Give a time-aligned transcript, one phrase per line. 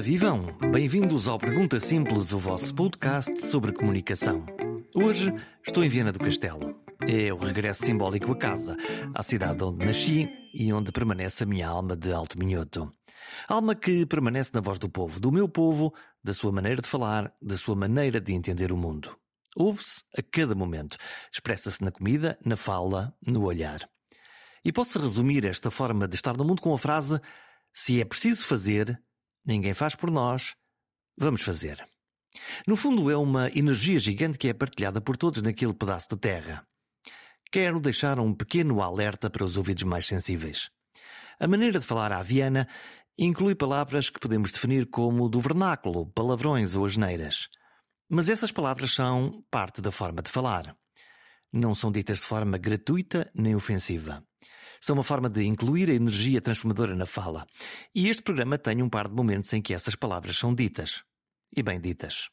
[0.00, 4.46] Ora vivam, bem-vindos ao Pergunta Simples, o vosso podcast sobre comunicação.
[4.94, 5.30] Hoje
[5.62, 6.74] estou em Viena do Castelo.
[7.06, 8.78] É o regresso simbólico a casa,
[9.14, 12.90] à cidade onde nasci e onde permanece a minha alma de alto minhoto.
[13.46, 15.92] Alma que permanece na voz do povo, do meu povo,
[16.24, 19.14] da sua maneira de falar, da sua maneira de entender o mundo.
[19.54, 20.96] Ouve-se a cada momento,
[21.30, 23.86] expressa-se na comida, na fala, no olhar.
[24.64, 27.20] E posso resumir esta forma de estar no mundo com a frase:
[27.70, 28.98] se é preciso fazer,
[29.44, 30.54] ninguém faz por nós,
[31.16, 31.86] vamos fazer.
[32.66, 36.64] No fundo, é uma energia gigante que é partilhada por todos naquele pedaço de terra.
[37.50, 40.70] Quero deixar um pequeno alerta para os ouvidos mais sensíveis.
[41.38, 42.68] A maneira de falar à Viana
[43.18, 47.48] inclui palavras que podemos definir como do vernáculo, palavrões ou asneiras.
[48.08, 50.76] Mas essas palavras são parte da forma de falar.
[51.52, 54.24] Não são ditas de forma gratuita nem ofensiva
[54.80, 57.46] são uma forma de incluir a energia transformadora na fala.
[57.94, 61.02] E este programa tem um par de momentos em que essas palavras são ditas.
[61.54, 62.30] E bem ditas.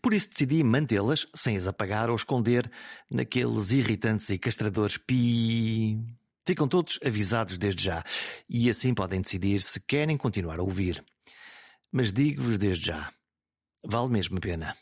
[0.00, 2.70] Por isso decidi mantê-las sem as apagar ou esconder
[3.10, 5.98] naqueles irritantes e castradores pi.
[6.46, 8.04] Ficam todos avisados desde já
[8.48, 11.02] e assim podem decidir se querem continuar a ouvir.
[11.90, 13.12] Mas digo-vos desde já:
[13.84, 14.76] vale mesmo a pena.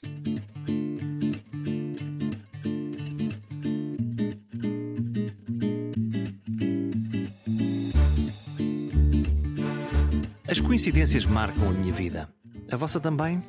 [10.52, 12.28] As coincidências marcam a minha vida.
[12.70, 13.42] A vossa também?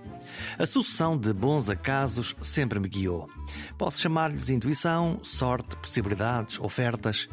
[0.57, 3.29] A sucessão de bons acasos sempre me guiou.
[3.77, 7.27] Posso chamar-lhes intuição, sorte, possibilidades, ofertas.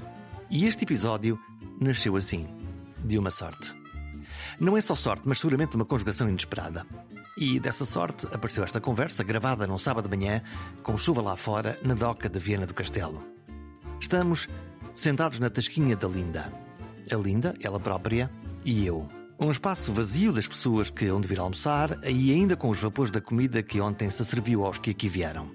[0.50, 1.38] E este episódio
[1.80, 2.48] nasceu assim,
[3.04, 3.72] de uma sorte.
[4.58, 6.84] Não é só sorte, mas seguramente uma conjugação inesperada.
[7.38, 10.42] E dessa sorte apareceu esta conversa gravada num sábado de manhã,
[10.82, 13.22] com chuva lá fora, na doca de Viena do Castelo.
[14.00, 14.48] Estamos
[14.96, 16.52] sentados na tasquinha da Linda.
[17.08, 18.28] A Linda, ela própria,
[18.64, 19.19] e eu.
[19.40, 23.10] Um espaço vazio das pessoas que hão de vir almoçar e ainda com os vapores
[23.10, 25.50] da comida que ontem se serviu aos que aqui vieram.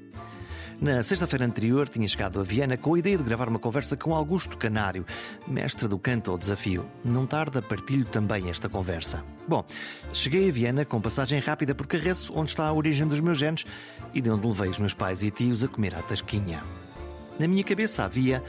[0.82, 4.16] Na sexta-feira anterior tinha chegado a Viena com a ideia de gravar uma conversa com
[4.16, 5.06] Augusto Canário,
[5.48, 6.84] mestre do canto ao desafio.
[7.04, 9.24] Não tarda, partilho também esta conversa.
[9.48, 9.64] Bom,
[10.12, 13.68] cheguei a Viena com passagem rápida por Carreço, onde está a origem dos meus genes
[14.16, 16.64] e de onde levei os meus pais e tios a comer à tasquinha.
[17.38, 18.44] Na minha cabeça havia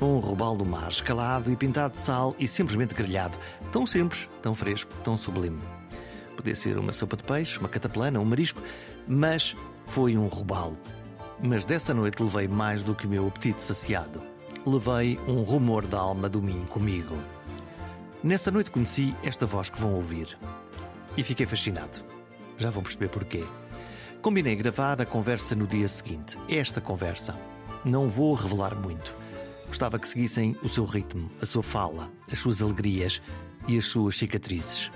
[0.00, 3.38] um robalo do mar, escalado e pintado de sal e simplesmente grelhado.
[3.70, 5.60] Tão simples, tão fresco, tão sublime.
[6.36, 8.62] Podia ser uma sopa de peixe, uma cataplana, um marisco,
[9.06, 9.54] mas
[9.86, 10.78] foi um robalo.
[11.42, 14.22] Mas dessa noite levei mais do que o meu apetite saciado.
[14.66, 17.16] Levei um rumor da alma do mim comigo.
[18.22, 20.36] Nessa noite conheci esta voz que vão ouvir.
[21.16, 22.04] E fiquei fascinado.
[22.58, 23.44] Já vão perceber porquê.
[24.20, 26.38] Combinei gravar a conversa no dia seguinte.
[26.48, 27.34] Esta conversa.
[27.84, 29.19] Não vou revelar muito.
[29.70, 33.22] Gostava que seguissem o seu ritmo, a sua fala, as suas alegrias
[33.68, 34.90] e as suas cicatrizes.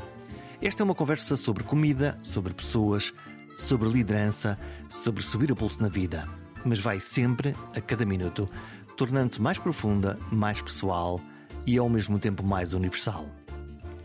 [0.61, 3.15] Esta é uma conversa sobre comida, sobre pessoas,
[3.57, 4.59] sobre liderança,
[4.89, 6.29] sobre subir o pulso na vida,
[6.65, 8.51] mas vai sempre, a cada minuto,
[8.97, 11.21] tornando-se mais profunda, mais pessoal
[11.65, 13.31] e ao mesmo tempo mais universal.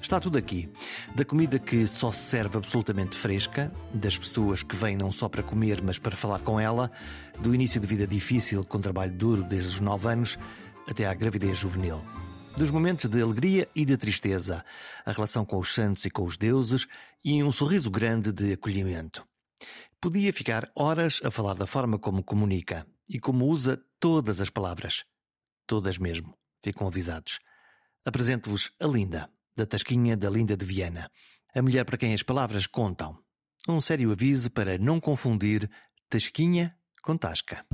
[0.01, 0.69] Está tudo aqui.
[1.15, 5.43] Da comida que só se serve absolutamente fresca, das pessoas que vêm não só para
[5.43, 6.91] comer, mas para falar com ela,
[7.39, 10.39] do início de vida difícil com trabalho duro desde os 9 anos
[10.87, 12.01] até à gravidez juvenil.
[12.57, 14.65] Dos momentos de alegria e de tristeza,
[15.05, 16.87] a relação com os santos e com os deuses
[17.23, 19.23] e um sorriso grande de acolhimento.
[20.01, 25.03] Podia ficar horas a falar da forma como comunica e como usa todas as palavras.
[25.67, 26.33] Todas mesmo.
[26.63, 27.39] Ficam avisados.
[28.05, 29.29] Apresento-vos a Linda,
[29.59, 31.11] da Tasquinha da Linda de Viena,
[31.53, 33.17] a mulher para quem as palavras contam.
[33.67, 35.69] Um sério aviso para não confundir
[36.09, 37.65] Tasquinha com Tasca.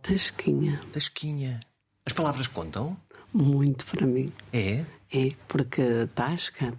[0.00, 0.80] Tasquinha.
[0.92, 1.58] Tasquinha.
[2.06, 2.96] As palavras contam?
[3.34, 4.32] Muito para mim.
[4.52, 4.84] É?
[5.12, 5.82] É, porque
[6.14, 6.72] Tasca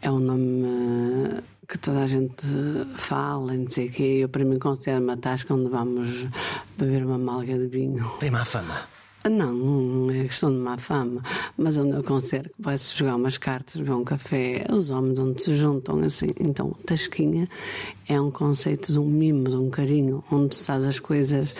[0.00, 2.46] é um nome que toda a gente
[2.96, 4.18] fala não sei o quê.
[4.22, 6.24] Eu, para mim, considero uma tasca onde vamos
[6.78, 8.08] beber uma malga de vinho.
[8.20, 8.86] Tem má fama.
[9.24, 11.22] Não, não é questão de má fama,
[11.56, 15.42] mas onde eu considero que vai-se jogar umas cartas, beber um café, os homens onde
[15.42, 16.28] se juntam assim.
[16.38, 17.48] Então, tasquinha
[18.08, 21.54] é um conceito de um mimo, de um carinho, onde se faz as coisas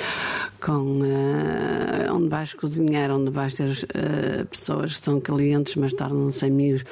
[0.61, 1.01] com.
[1.01, 6.85] Uh, onde vais cozinhar, onde vais ter uh, pessoas que são clientes, mas tornam-se amigos.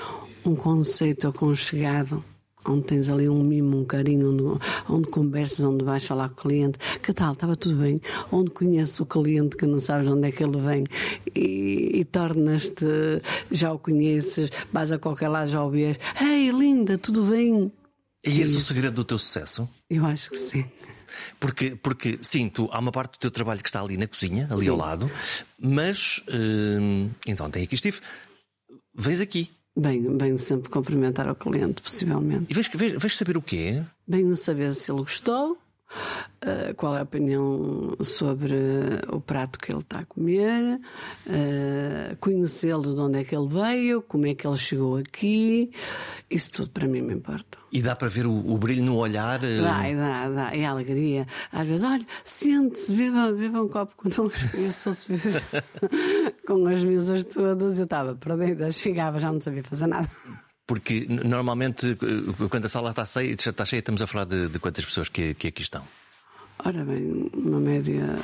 [0.45, 2.23] Um conceito aconchegado
[2.69, 6.43] onde tens ali um mimo, um carinho, onde, onde conversas, onde vais falar com o
[6.43, 10.29] cliente, que tal, estava tudo bem, onde conheces o cliente que não sabes de onde
[10.29, 10.85] é que ele vem
[11.35, 12.87] e, e tornas-te,
[13.51, 17.73] já o conheces, vais a qualquer lado, já o vês, ei, linda, tudo bem?
[18.25, 18.59] É esse Isso.
[18.59, 19.69] o segredo do teu sucesso?
[19.89, 20.65] Eu acho que sim.
[21.39, 24.49] Porque, porque sim, tu, há uma parte do teu trabalho que está ali na cozinha,
[24.51, 24.69] ali sim.
[24.69, 25.11] ao lado,
[25.59, 28.01] mas hum, então tem aqui, Steve,
[28.95, 32.47] vens aqui Venho, venho sempre cumprimentar o cliente, possivelmente.
[32.49, 33.83] E vais, vais, vais saber o quê?
[34.09, 35.59] Venho saber se ele gostou,
[36.45, 38.55] Uh, qual é a opinião sobre
[39.09, 40.81] o prato que ele está a comer,
[41.27, 45.71] uh, conhecê-lo de onde é que ele veio, como é que ele chegou aqui,
[46.31, 47.59] isso tudo para mim me importa.
[47.73, 49.41] E dá para ver o, o brilho no olhar?
[49.43, 49.63] Uh...
[49.63, 51.27] Dá, dá, dá, é a alegria.
[51.51, 54.57] Às vezes, olha, sente-se, beba, beba um copo connosco.
[54.57, 55.09] Eu sou se
[56.47, 60.09] com as mesas todas, eu estava perdida, chegava, já não sabia fazer nada.
[60.67, 64.59] Porque normalmente, eh, quando a sala está cheia, está cheia estamos a falar de, de
[64.59, 65.85] quantas pessoas que, que aqui estão?
[66.65, 68.19] Ora bem, uma média.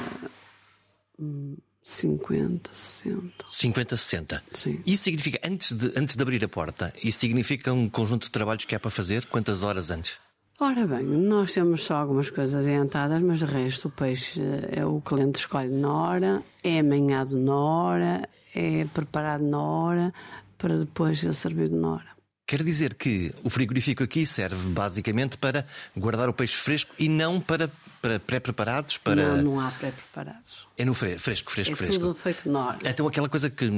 [1.82, 3.44] 50, 60.
[3.50, 4.42] 50, 60.
[4.52, 4.80] Sim.
[4.86, 8.64] Isso significa, antes de, antes de abrir a porta, isso significa um conjunto de trabalhos
[8.64, 9.26] que há para fazer?
[9.26, 10.18] Quantas horas antes?
[10.60, 14.40] Ora bem, nós temos só algumas coisas adiantadas, mas o resto, o peixe
[14.70, 20.14] é o cliente escolhe na hora, é amanhado na hora, é preparado na hora,
[20.56, 22.12] para depois ser servido na hora.
[22.46, 25.64] Quer dizer que o frigorífico aqui serve basicamente para
[25.96, 28.98] guardar o peixe fresco e não para, para pré-preparados?
[28.98, 29.36] Para...
[29.36, 30.66] Não, não há pré-preparados.
[30.76, 32.00] É no fresco, fresco, fresco, é fresco.
[32.00, 32.78] tudo feito na hora.
[32.84, 33.70] Então aquela coisa que em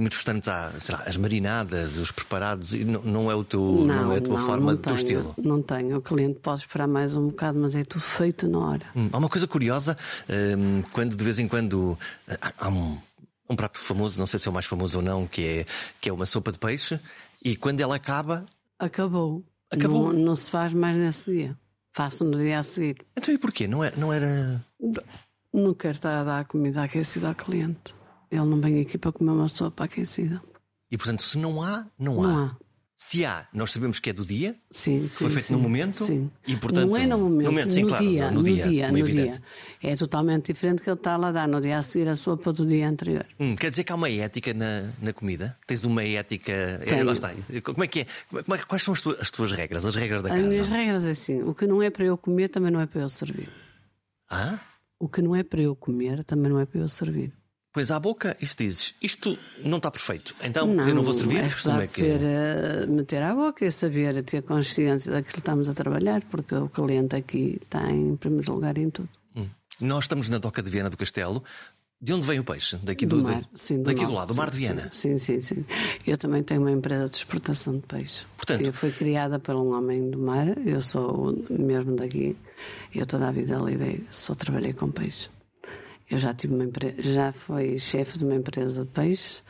[0.00, 4.06] muitos restaurantes há, sei lá, as marinadas, os preparados, não, não é, o teu, não,
[4.06, 5.34] não é a tua não, forma, o teu estilo?
[5.38, 5.98] Não tenho.
[5.98, 8.86] O cliente pode esperar mais um bocado, mas é tudo feito na hora.
[8.96, 9.96] Hum, há uma coisa curiosa,
[10.28, 11.98] hum, quando de vez em quando
[12.40, 12.98] há, há um,
[13.48, 15.66] um prato famoso, não sei se é o mais famoso ou não, que é,
[16.00, 16.98] que é uma sopa de peixe,
[17.46, 18.44] e quando ela acaba,
[18.76, 19.44] Acabou.
[19.70, 20.12] Acabou?
[20.12, 21.56] Não, não se faz mais nesse dia.
[21.92, 23.06] Faço no dia a seguir.
[23.16, 23.68] Então e porquê?
[23.68, 23.96] Não era.
[23.96, 24.64] Não, era...
[25.52, 27.94] não quero estar a dar comida aquecida ao cliente.
[28.30, 30.42] Ele não vem aqui para comer uma sopa aquecida.
[30.90, 32.46] E portanto, se não há, não, Não há.
[32.46, 32.56] há.
[32.98, 34.56] Se há, nós sabemos que é do dia.
[34.70, 35.24] Sim, sim.
[35.24, 35.92] Foi feito sim, no momento?
[36.02, 36.30] Sim.
[36.46, 38.62] E, portanto, não é no momento, no momento, sim, no, claro, dia, no no dia,
[38.68, 39.32] dia, é no evidente.
[39.32, 39.42] dia.
[39.92, 42.54] É totalmente diferente que ele está lá a dar no dia a seguir a sopa
[42.54, 43.26] do dia anterior.
[43.38, 45.58] Hum, quer dizer que há uma ética na, na comida?
[45.66, 46.52] Tens uma ética.
[46.52, 47.04] É, Tenho.
[47.04, 47.34] lá está.
[47.62, 48.06] Como é que é?
[48.30, 50.74] Como é- Quais são as tuas, as tuas regras, as regras da As minhas casa?
[50.74, 53.10] regras é assim: o que não é para eu comer também não é para eu
[53.10, 53.50] servir.
[54.30, 54.58] Ah?
[54.98, 57.30] O que não é para eu comer também não é para eu servir.
[57.76, 61.44] Pois à boca, isso dizes, isto não está perfeito, então eu não vou servir.
[61.44, 65.38] É Como é que ser, eh, meter à boca e saber ter consciência daquilo que
[65.40, 69.10] estamos a trabalhar, porque o cliente aqui está em primeiro lugar em tudo.
[69.36, 69.46] Hum.
[69.78, 71.44] Nós estamos na Doca de Viana do Castelo.
[72.00, 72.78] De onde vem o peixe?
[72.82, 74.88] Daqui do, Do mar, sim, do daqui do lado, do Mar de sim, Viana.
[74.90, 75.64] Sim, sim, sim.
[76.06, 78.24] Eu também tenho uma empresa de exportação de peixe.
[78.38, 82.34] Portanto- eu fui criada por um homem do mar, eu sou mesmo daqui.
[82.94, 85.28] Eu toda a vida lidei, só trabalhei com peixe.
[86.10, 89.42] Eu já tive uma empresa, já fui chefe de uma empresa de peixe,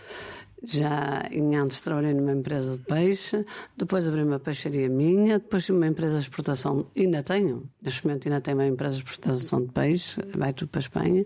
[0.64, 3.44] já em antes trabalhei numa empresa de peixe,
[3.76, 8.26] depois abri uma peixaria minha, depois tive uma empresa de exportação, ainda tenho, neste momento
[8.26, 11.24] ainda tenho uma empresa de exportação de peixe, vai tudo para a Espanha,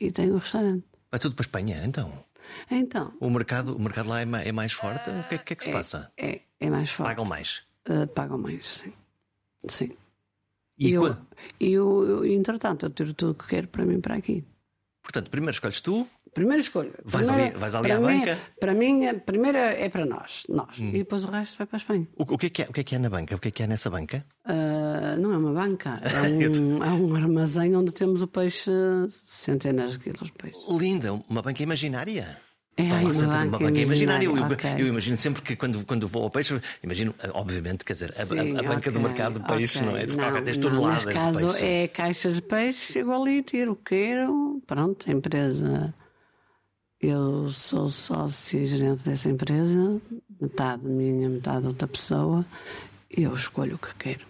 [0.00, 0.84] e tenho um restaurante.
[1.10, 2.12] Vai tudo para a Espanha, então.
[2.70, 5.10] Então, O mercado, o mercado lá é é mais forte?
[5.10, 6.12] O que é, que é que se passa?
[6.16, 7.08] é, é mais forte.
[7.08, 7.62] Pagam mais.
[7.88, 8.92] Uh, pagam mais, sim.
[9.68, 9.90] Sim.
[10.78, 11.16] E, eu,
[11.58, 14.44] e eu, eu, entretanto, eu tiro tudo o que quero para mim para aqui.
[15.06, 16.90] Portanto, primeiro escolhes tu, Primeira escolha.
[17.02, 18.32] Vais Primeira- ali- vais ali para à mim, banca?
[18.34, 18.54] Hum.
[18.60, 20.42] Para mim, a primeira é para nós.
[20.50, 20.76] nós.
[20.78, 22.06] E depois o resto vai para a Espanha.
[22.14, 23.34] o, o que é que é, o que é que é na banca?
[23.34, 24.22] O que é que é nessa banca?
[24.44, 28.70] Uh, não é uma banca, é um, é um armazém onde temos o peixe,
[29.24, 30.58] centenas de quilos de peixe.
[30.78, 32.38] Linda, uma banca imaginária.
[32.78, 34.26] É, Está lá numa banca imaginária.
[34.26, 34.74] Eu, imaginária, ok.
[34.82, 38.22] eu imagino sempre que quando, quando vou ao peixe, imagino, eh, obviamente, quer dizer, a,
[38.22, 39.88] a- Sim, a banca do ok, mercado de peixe, ok.
[39.90, 40.04] não é?
[40.04, 41.64] De Não, qualquer tens não, toneladas Neste caso de peixe.
[41.64, 45.94] é caixas de peixe, chego ali, tiro o que quero, pronto, a empresa.
[47.00, 50.00] Eu sou sócia e gerente dessa empresa,
[50.40, 52.44] metade minha, metade outra pessoa,
[53.16, 54.26] e eu escolho o que quero.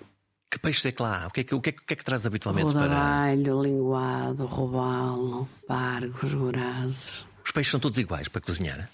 [0.50, 1.26] Que peixe é que lá há?
[1.26, 2.82] O que é que, o que, é, que- o que é que traz habitualmente para.
[2.84, 7.26] Rodabalho, linguado, robalo, pargos, gorazes.
[7.46, 8.90] Os peixes são todos iguais para cozinhar?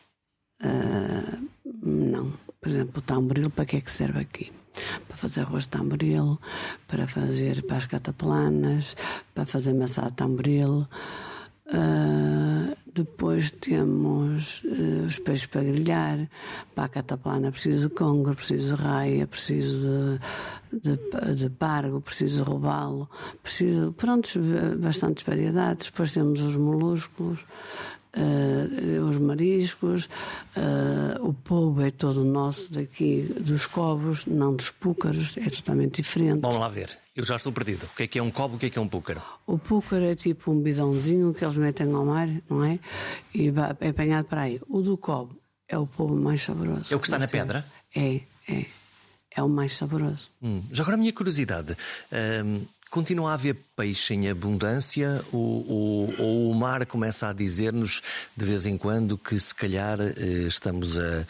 [1.82, 2.34] Não.
[2.60, 4.52] Por exemplo, o tamboril, para que é que serve aqui?
[5.08, 6.38] Para fazer arroz de tamboril,
[6.86, 8.94] para fazer para as cataplanas,
[9.34, 10.86] para fazer maçã de tamboril.
[11.72, 16.28] Ah, depois temos ah, os peixes para grelhar.
[16.74, 20.20] Para a cataplana preciso de congro, preciso de raia, preciso
[20.70, 23.08] de, de, de pargo, preciso de robalo,
[23.42, 24.28] preciso, pronto,
[24.78, 25.86] bastantes variedades.
[25.86, 27.44] Depois temos os molúsculos,
[28.14, 30.08] eh, os mariscos,
[30.56, 36.40] eh, o polvo é todo nosso daqui dos cobos, não dos púcaros, é totalmente diferente.
[36.40, 36.98] Vamos lá ver.
[37.14, 37.84] Eu já estou perdido.
[37.84, 38.56] O que é que é um cobo?
[38.56, 39.20] O que é que é um púcaro?
[39.46, 42.78] O púcaro é tipo um bidãozinho que eles metem ao mar, não é?
[43.34, 44.60] E vai- é apanhado para aí.
[44.68, 45.36] O do cobo
[45.68, 46.92] é o polvo mais saboroso.
[46.92, 47.46] É o que está na temos.
[47.46, 47.64] pedra?
[47.94, 48.64] É, é.
[49.34, 50.28] É o mais saboroso.
[50.42, 51.74] Hum, Já agora a minha curiosidade.
[52.44, 58.02] hum, continua a haver peixe em abundância ou, ou- ou o mar começa a dizer-nos
[58.36, 61.26] de vez em quando que se calhar eh, estamos a,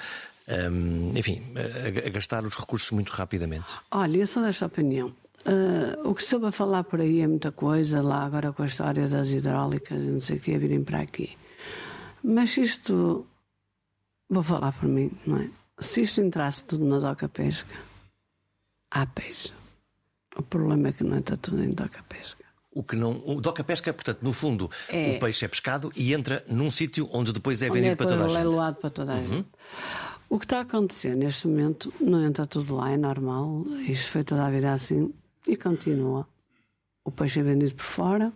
[0.71, 3.73] hum, enfim, a, a, gastar os recursos muito rapidamente.
[3.92, 5.14] Olha, eu sou desta opinião.
[5.45, 8.66] Uh, o que soube a falar por aí é muita coisa, lá agora com a
[8.66, 11.37] história das hidráulicas e não sei o que, virem para aqui.
[12.23, 13.26] Mas isto,
[14.28, 15.49] vou falar por mim, não é?
[15.81, 17.75] Se isto entrasse tudo na doca pesca,
[18.90, 19.52] há peixe.
[20.37, 22.45] O problema é que não entra tudo em doca pesca.
[22.75, 23.23] O que não.
[23.27, 27.09] O doca pesca, portanto, no fundo, é, o peixe é pescado e entra num sítio
[27.12, 28.81] onde depois é vendido é para toda a gente.
[28.81, 29.25] para toda a uhum.
[29.25, 29.49] gente.
[30.29, 33.65] O que está a acontecer neste momento não entra tudo lá, é normal.
[33.87, 35.12] Isto foi toda a vida assim
[35.47, 36.27] e continua.
[37.05, 38.33] O peixe é vendido por fora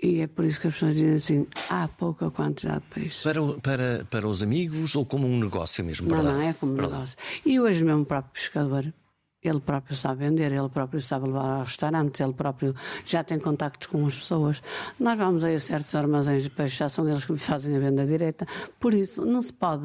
[0.00, 3.22] e é por isso que as pessoas dizem assim: há pouca quantidade de peixe.
[3.22, 6.08] Para, para, para os amigos ou como um negócio mesmo?
[6.08, 7.16] Não, não, é como um negócio.
[7.46, 8.92] E hoje mesmo o próprio pescador
[9.42, 13.86] ele próprio sabe vender, ele próprio sabe levar aos restaurantes, ele próprio já tem contactos
[13.86, 14.62] com as pessoas.
[14.98, 18.04] Nós vamos aí a certos armazéns de peixe, já são eles que fazem a venda
[18.06, 18.46] direta.
[18.80, 19.84] Por isso, não se pode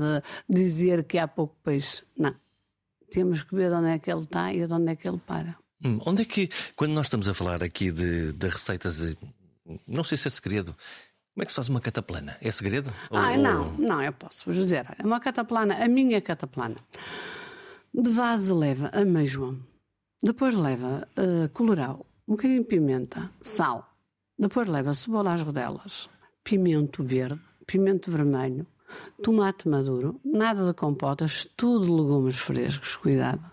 [0.49, 2.03] dizer que há pouco peixe.
[2.17, 2.35] Não.
[3.11, 5.55] Temos que ver onde é que ele está e de onde é que ele para.
[5.85, 9.15] Hum, onde é que, quando nós estamos a falar aqui de, de receitas,
[9.87, 10.75] não sei se é segredo,
[11.33, 12.37] como é que se faz uma cataplana?
[12.41, 12.91] É segredo?
[13.11, 13.37] Ah, ou...
[13.37, 14.85] não, não, eu posso vos dizer.
[14.97, 16.75] É uma cataplana, a minha cataplana.
[17.95, 19.55] De base leva ameijoa,
[20.19, 23.87] depois leva uh, colorau, um bocadinho de pimenta, sal,
[24.35, 26.09] depois leva cebola às rodelas,
[26.43, 28.65] pimento verde, pimento vermelho,
[29.21, 33.43] tomate maduro, nada de compotas, tudo legumes frescos, cuidado.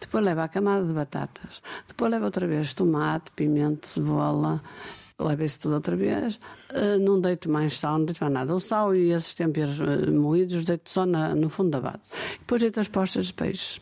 [0.00, 4.60] Depois leva a camada de batatas, depois leva outra vez tomate, pimento, cebola,
[5.18, 6.38] leva isso tudo outra vez.
[6.70, 8.54] Uh, não deito mais sal, não deito mais nada.
[8.54, 12.08] O sal e esses temperos uh, moídos deito só na, no fundo da base.
[12.38, 13.80] Depois deito as postas de peixe.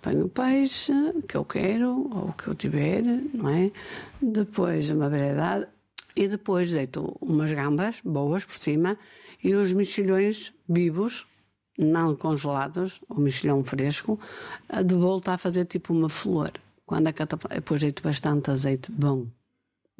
[0.00, 0.92] Ponho o peixe
[1.28, 3.02] que eu quero ou que eu tiver,
[3.34, 3.70] não é?
[4.22, 5.66] Depois uma variedade.
[6.16, 8.98] E depois deito umas gambas boas por cima
[9.42, 11.26] e uns mexilhões vivos,
[11.78, 14.18] não congelados, o mexilhão fresco,
[14.84, 16.52] de volta a fazer tipo uma flor.
[16.84, 19.26] Quando a catapulta, depois deito bastante azeite bom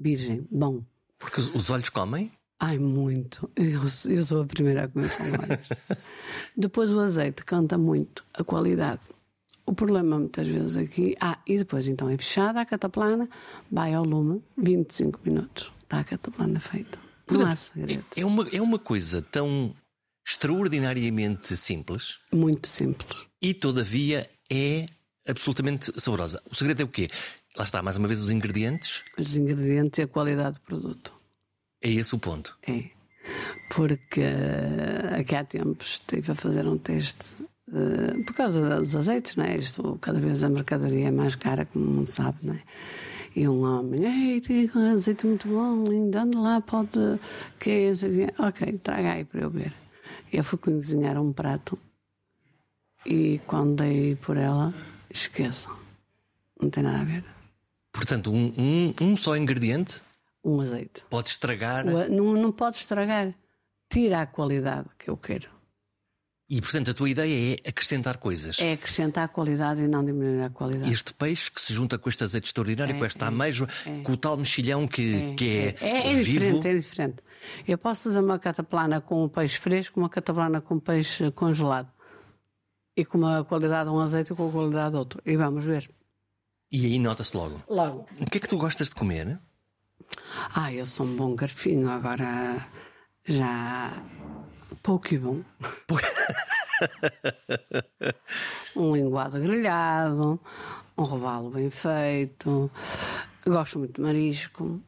[0.00, 0.82] virgem, bom.
[1.18, 2.32] Porque os olhos comem?
[2.58, 3.50] Ai, muito.
[3.56, 6.04] Eu, eu sou a primeira a comer com olhos.
[6.56, 9.00] depois o azeite canta muito a qualidade.
[9.64, 11.16] O problema muitas vezes aqui.
[11.20, 13.28] Ah, e depois então é fechada a cataplana,
[13.70, 15.72] vai ao lume, 25 minutos.
[15.82, 16.98] Está a cataplana feita.
[17.30, 18.04] Não há segredo.
[18.16, 19.72] É uma, é uma coisa tão
[20.26, 22.18] extraordinariamente simples.
[22.32, 23.26] Muito simples.
[23.40, 24.86] E todavia é
[25.26, 26.42] absolutamente saborosa.
[26.50, 27.08] O segredo é o quê?
[27.56, 29.02] Lá está, mais uma vez, os ingredientes.
[29.18, 31.14] Os ingredientes e a qualidade do produto.
[31.82, 32.56] É esse o ponto.
[32.66, 32.84] É.
[33.68, 37.34] Porque uh, aqui há tempos estive a fazer um teste
[37.68, 39.56] uh, por causa dos azeites, não é?
[39.56, 42.62] Isto, cada vez a mercadoria é mais cara, como não sabe, não é?
[43.34, 46.98] E um homem, ei, tem um azeite muito bom, lindo, anda lá, pode.
[47.58, 49.72] Que é Ok, traga aí para eu ver.
[50.32, 51.78] Eu fui cozinhar um prato
[53.06, 54.74] e quando dei por ela,
[55.08, 55.76] esqueçam.
[56.60, 57.39] Não tem nada a ver.
[57.92, 60.02] Portanto, um, um, um só ingrediente?
[60.44, 61.04] Um azeite.
[61.10, 61.86] Pode estragar?
[61.86, 63.34] O, não, não pode estragar.
[63.90, 65.48] Tira a qualidade que eu quero.
[66.50, 68.58] E, portanto, a tua ideia é acrescentar coisas.
[68.58, 70.92] É acrescentar a qualidade e não diminuir a qualidade.
[70.92, 74.02] Este peixe que se junta com este azeite extraordinário, é, com esta é, ameijoa, é,
[74.02, 76.24] com o tal mexilhão que é, que é, é, é vivo.
[76.24, 77.16] diferente, é diferente.
[77.68, 81.88] Eu posso fazer uma cataplana com um peixe fresco, uma cataplana com peixe congelado.
[82.96, 85.22] E com uma qualidade de um azeite e com a qualidade de outro.
[85.24, 85.88] E vamos ver.
[86.72, 87.58] E aí nota-se logo.
[87.68, 88.06] Logo.
[88.20, 89.38] O que é que tu gostas de comer?
[90.54, 92.64] Ah, eu sou um bom garfinho, agora
[93.24, 93.92] já
[94.82, 95.42] pouco e bom.
[98.76, 100.40] um linguado grelhado,
[100.96, 102.70] um robalo bem feito.
[103.44, 104.80] Gosto muito de marisco.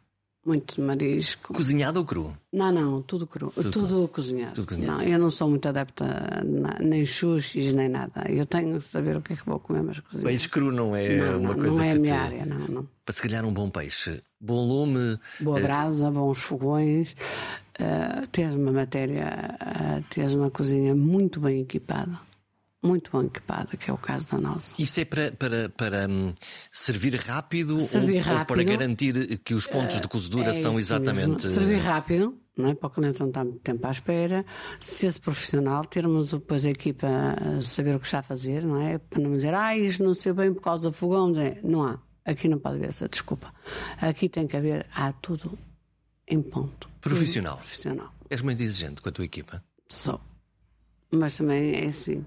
[0.44, 1.54] Muito marisco.
[1.54, 2.36] Cozinhado ou cru?
[2.52, 3.52] Não, não, tudo cru.
[3.54, 4.54] Tudo, tudo cozinhado.
[4.54, 4.98] Tudo cozinhado.
[4.98, 8.24] Não, eu não sou muito adepta a, nem xuxis, nem nada.
[8.28, 10.26] Eu tenho que saber o que é que vou comer, mas cozinhar.
[10.26, 11.70] Peixe cru não é não, uma não, coisa.
[11.70, 12.20] Não é a minha te...
[12.20, 12.88] área, não, não.
[13.04, 15.16] Para se calhar um bom peixe, bom lume.
[15.38, 15.62] Boa uh...
[15.62, 17.14] brasa, bons fogões,
[17.78, 22.18] uh, teres uma matéria, uh, teres uma cozinha muito bem equipada
[22.82, 24.74] muito bem equipada, que é o caso da nossa.
[24.76, 26.34] Isso é para, para, para um,
[26.70, 30.78] servir rápido, servir ou, rápido ou, para garantir que os pontos de cozedura é são
[30.80, 31.28] exatamente.
[31.28, 31.40] Mesmo.
[31.40, 32.74] Servir rápido, não é?
[32.74, 34.44] para o cliente não estar muito tempo à espera,
[34.80, 38.98] ser profissional, termos depois a equipa a saber o que está a fazer, não é?
[38.98, 42.00] Para não dizer, ah, isto não sei bem por causa do fogão, não há.
[42.24, 43.52] Aqui não pode haver essa desculpa.
[44.00, 45.58] Aqui tem que haver, há tudo
[46.26, 46.88] em ponto.
[47.00, 47.56] Profissional.
[47.56, 48.12] Profissional.
[48.30, 49.62] És muito exigente com a tua equipa?
[49.88, 50.20] Sou.
[51.10, 52.24] Mas também é assim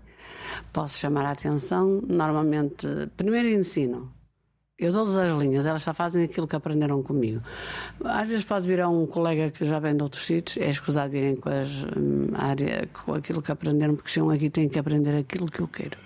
[0.71, 2.01] posso chamar a atenção.
[2.07, 4.11] Normalmente, primeiro ensino,
[4.77, 7.41] Eu dou-lhes as linhas, elas só fazem aquilo que aprenderam comigo.
[8.03, 11.09] Às vezes pode vir a um colega que já vem de outros sítios, é escusado
[11.11, 15.17] virem com, as, hum, área, com aquilo que aprenderam, porque chegam aqui têm que aprender
[15.17, 15.97] aquilo que eu quero.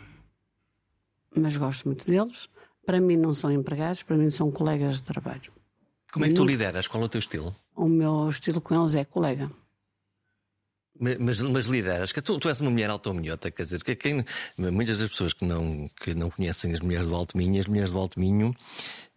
[1.35, 2.47] Mas gosto muito deles.
[2.85, 5.51] Para mim não são empregados, para mim são colegas de trabalho.
[6.13, 6.87] Como é que tu lideras?
[6.87, 7.55] Qual é o teu estilo?
[7.75, 9.49] O meu estilo com eles é colega.
[10.99, 14.25] Mas, mas lideras, que tu, tu és uma mulher autominhota, quer dizer, que quem,
[14.57, 17.91] muitas das pessoas que não, que não conhecem as mulheres do Alto Minho, as mulheres
[17.91, 18.51] do Alto Minho,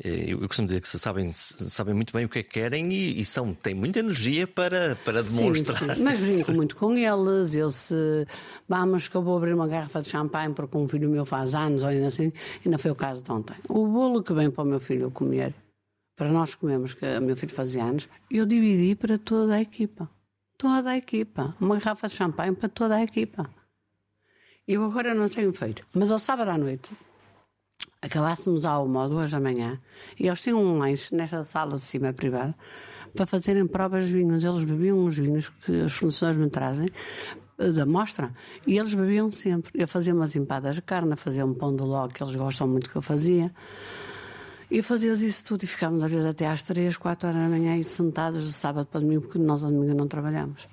[0.03, 2.93] eh, eu, eu costumo dizer que sabem, sabem muito bem o que é que querem
[2.93, 5.77] e, e são, têm muita energia para, para demonstrar.
[5.77, 6.03] Sim, sim.
[6.05, 7.95] Mas brinco muito com eles, eu se
[8.69, 11.83] vamos que eu vou abrir uma garrafa de champanhe porque um filho meu faz anos,
[11.83, 12.33] ou ainda assim,
[12.65, 13.57] ainda foi o caso de ontem.
[13.69, 15.53] O bolo que vem para o meu filho comer,
[16.17, 20.09] para nós comemos, que o meu filho fazia anos, eu dividi para toda a equipa
[20.57, 21.55] toda a equipa.
[21.61, 23.49] Uma garrafa de champanhe para toda a equipa.
[24.67, 25.87] Eu agora não tenho feito.
[25.93, 26.93] Mas ao sábado à noite,
[28.01, 29.79] acabássemos à uma ou duas da manhã,
[30.19, 32.55] e eles tinham um lanche nesta sala de cima privada
[33.15, 34.45] para fazerem provas de vinhos.
[34.45, 36.87] Eles bebiam os vinhos que os fornecedores me trazem
[37.59, 38.33] eh, da mostra
[38.67, 39.71] e eles bebiam sempre.
[39.75, 42.91] Eu fazia umas empadas de carne, fazia um pão de ló que eles gostam muito
[42.91, 43.53] que eu fazia.
[44.73, 47.77] E fazias isso tudo e ficámos às vezes até às 3, 4 horas da manhã
[47.77, 50.67] e sentados de sábado para domingo, porque nós ao domingo não trabalhamos.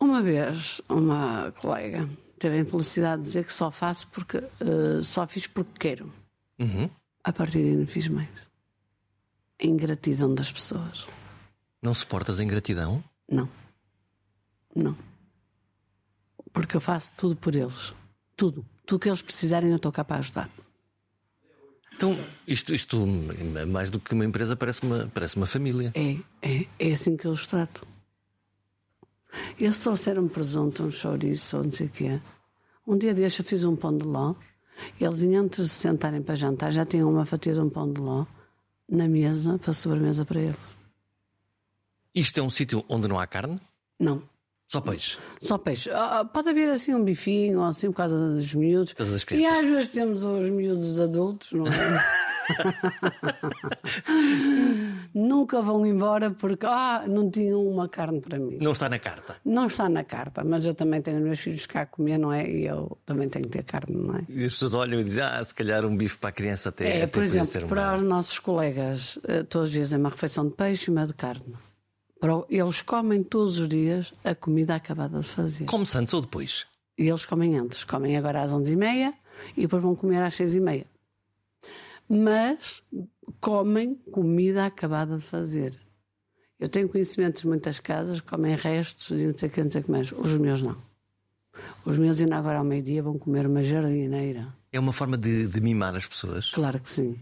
[0.00, 2.08] Uma vez, uma colega
[2.40, 6.12] teve a infelicidade de dizer que só faço porque uh, só fiz porque quero.
[6.58, 6.90] Uhum.
[7.22, 8.28] A partir daí não fiz mais.
[9.62, 11.06] A ingratidão das pessoas.
[11.80, 13.00] Não suportas a ingratidão?
[13.30, 13.48] Não.
[14.74, 14.98] Não.
[16.52, 17.94] Porque eu faço tudo por eles.
[18.36, 18.66] Tudo.
[18.84, 20.50] Tudo que eles precisarem eu estou cá para ajudar.
[21.96, 22.14] Então,
[22.46, 23.06] isto, isto
[23.68, 25.92] mais do que uma empresa, parece uma, parece uma família.
[25.94, 27.86] É, é, é assim que eu os trato.
[29.58, 32.20] Eles trouxeram presunto, um chouriço, ou não sei o quê.
[32.86, 34.34] Um dia deste eu fiz um pão de ló.
[35.00, 37.98] Eles, antes de se sentarem para jantar, já tinham uma fatia de um pão de
[37.98, 38.26] ló
[38.86, 40.56] na mesa, para sobremesa para eles.
[42.14, 43.56] Isto é um sítio onde não há carne?
[43.98, 44.22] Não.
[44.66, 45.16] Só peixe?
[45.40, 45.90] Só peixe.
[45.90, 48.92] Ah, ah, pode haver assim um bifinho ou assim por causa dos miúdos.
[48.92, 49.54] Por causa das crianças.
[49.54, 51.70] E às vezes temos os miúdos adultos, não é?
[55.14, 58.58] Nunca vão embora porque ah, não tinham uma carne para mim.
[58.60, 59.36] Não está na carta.
[59.44, 62.32] Não está na carta, mas eu também tenho os meus filhos cá a comer, não
[62.32, 62.48] é?
[62.48, 64.24] E eu também tenho que ter carne, não é?
[64.28, 66.88] E as pessoas olham e dizem, ah, se calhar um bife para a criança até.
[66.88, 70.90] É, até por exemplo, para os nossos colegas, eh, todos dizem uma refeição de peixe
[70.90, 71.54] e uma de carne.
[72.48, 75.64] Eles comem todos os dias a comida acabada de fazer.
[75.66, 76.66] Come antes ou depois?
[76.98, 77.84] E eles comem antes.
[77.84, 79.14] Comem agora às 11h30
[79.56, 80.86] e depois vão comer às 6h30.
[82.08, 82.82] Mas
[83.40, 85.78] comem comida acabada de fazer.
[86.58, 89.70] Eu tenho conhecimentos de muitas casas que comem restos e não sei o que, não
[89.70, 90.10] sei o que mais.
[90.12, 90.76] Os meus não.
[91.84, 94.54] Os meus ainda agora ao meio-dia vão comer uma jardineira.
[94.72, 96.50] É uma forma de, de, mimar as pessoas?
[96.50, 97.18] Claro que sim.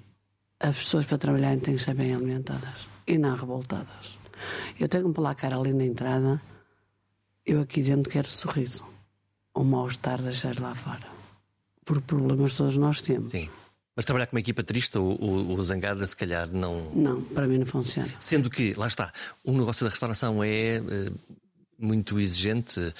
[0.61, 4.24] As pessoas para trabalharem têm que ser bem alimentadas e não revoltadas.
[4.79, 6.41] Eu tenho um placar ali na entrada,
[7.47, 8.85] eu aqui dentro quero sorriso.
[9.55, 11.07] O mal-estar deixar lá fora.
[11.85, 13.31] Por problemas todos nós temos.
[13.31, 13.49] Sim.
[13.95, 16.91] Mas trabalhar com uma equipa triste ou, ou, ou, zangada, se calhar não.
[16.93, 18.11] Não, para mim não funciona.
[18.19, 19.13] Sendo que, lá está,
[19.45, 20.81] o negócio da restauração é.
[20.81, 21.45] Uh,
[21.77, 22.93] muito exigente, uh,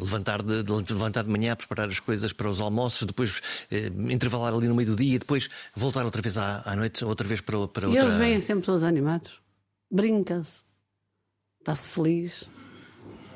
[0.00, 3.38] levantar, de, de, levantar de manhã, preparar as coisas para os almoços, depois
[3.70, 7.28] uh, intervalar ali no meio do dia, depois voltar outra vez à, à noite, outra
[7.28, 8.02] vez para, para outra.
[8.02, 9.38] E eles vêm sempre todos animados.
[9.90, 10.65] Brinca-se
[11.66, 12.48] está-se feliz.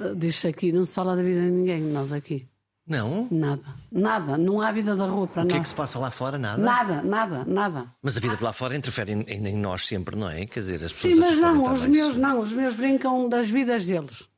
[0.00, 2.48] Eh, diz aqui, não se fala da vida de ninguém, nós aqui.
[2.86, 3.28] Não?
[3.30, 3.62] Nada.
[3.90, 4.38] Nada.
[4.38, 5.50] Não há vida da rua para nós.
[5.50, 6.38] O que é que se passa lá fora?
[6.38, 6.60] Nada?
[6.62, 7.94] Nada, nada, nada.
[8.02, 10.46] Mas a vida de lá fora interfere em, em nós sempre, não é?
[10.46, 11.14] Quer dizer, as pessoas.
[11.14, 12.40] Sim, mas não, os meus não.
[12.40, 14.28] Os meus brincam das vidas deles.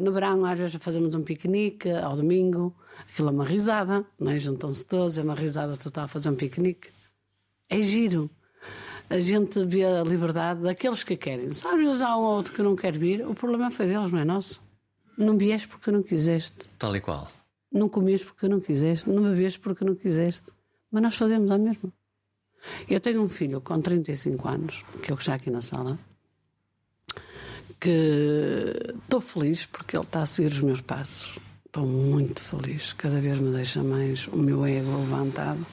[0.00, 2.76] No verão, às vezes, fazemos um piquenique ao domingo.
[3.08, 4.38] Aquilo é uma risada, não é?
[4.38, 6.90] Juntam-se todos, é uma risada total fazer um piquenique.
[7.70, 8.30] É giro
[9.12, 11.52] a gente vê a liberdade daqueles que querem.
[11.52, 14.24] Sabe, há um ou outro que não quer vir, o problema foi deles, não é
[14.24, 14.62] nosso.
[15.18, 16.70] Não vieste porque não quiseste.
[16.78, 17.30] Tal e qual.
[17.70, 20.46] Não comeste porque não quiseste, não bebeste porque não quiseste.
[20.90, 21.92] Mas nós fazemos a mesma.
[22.88, 25.98] Eu tenho um filho com 35 anos, que eu já aqui na sala,
[27.78, 31.38] que estou feliz porque ele está a seguir os meus passos.
[31.66, 32.94] Estou muito feliz.
[32.94, 35.66] Cada vez me deixa mais o meu ego levantado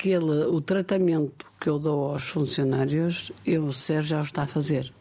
[0.00, 4.46] aquele, o tratamento que eu dou aos funcionários, eu, o Sérgio, já o está a
[4.46, 4.92] fazer.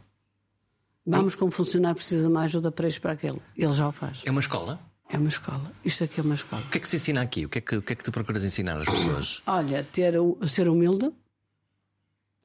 [1.06, 3.42] Vamos com um funcionário precisa de mais ajuda para isto para aquele.
[3.58, 4.22] Ele já o faz.
[4.26, 4.80] É uma escola?
[5.10, 5.72] É uma escola.
[5.84, 6.62] Isto aqui é uma escola.
[6.62, 7.46] O que é que se ensina aqui?
[7.46, 9.42] O que é que, o que, é que tu procuras ensinar às pessoas?
[9.48, 10.14] Olha, ter,
[10.48, 11.12] ser humilde,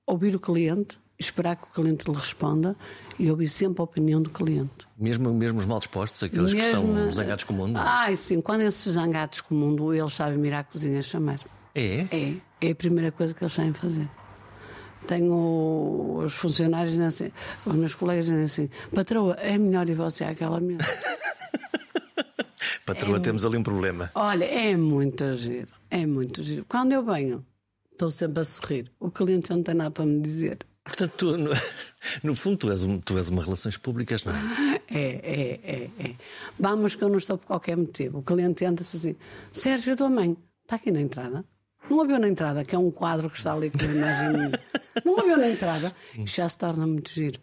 [0.06, 2.74] ouvir o cliente, esperar que o cliente lhe responda
[3.18, 4.86] e ouvir sempre a opinião do cliente.
[4.96, 6.70] Mesmo, mesmo os mal dispostos, aqueles mesmo...
[6.70, 7.76] que estão zangados com o mundo?
[7.76, 11.40] Ai, sim, quando esses zangados com o mundo, eles sabem mirar a cozinha a chamar.
[11.74, 12.06] É?
[12.10, 14.08] É, É a primeira coisa que eles sabem fazer.
[15.06, 17.30] Tenho os funcionários assim,
[17.66, 20.84] os meus colegas dizem assim, patroa, é melhor ir você àquela mesa.
[22.86, 24.10] Patroa, temos ali um problema.
[24.14, 26.66] Olha, é muito giro, é muito giro.
[26.68, 27.44] Quando eu venho,
[27.92, 28.90] estou sempre a sorrir.
[29.00, 30.58] O cliente não tem nada para me dizer.
[30.82, 31.50] Portanto, tu, no,
[32.22, 34.74] no fundo, tu és, um, tu és uma relações públicas, não é?
[34.86, 36.14] É, é, é, é.
[36.60, 38.18] Vamos que eu não estou por qualquer motivo.
[38.18, 39.16] O cliente entra-se assim:
[39.50, 41.44] Sérgio, a tua mãe está aqui na entrada.
[41.90, 44.52] Não a viu na entrada, que é um quadro que está ali com a imagem.
[45.04, 45.94] Não a viu na entrada.
[46.16, 47.40] E já se torna muito giro.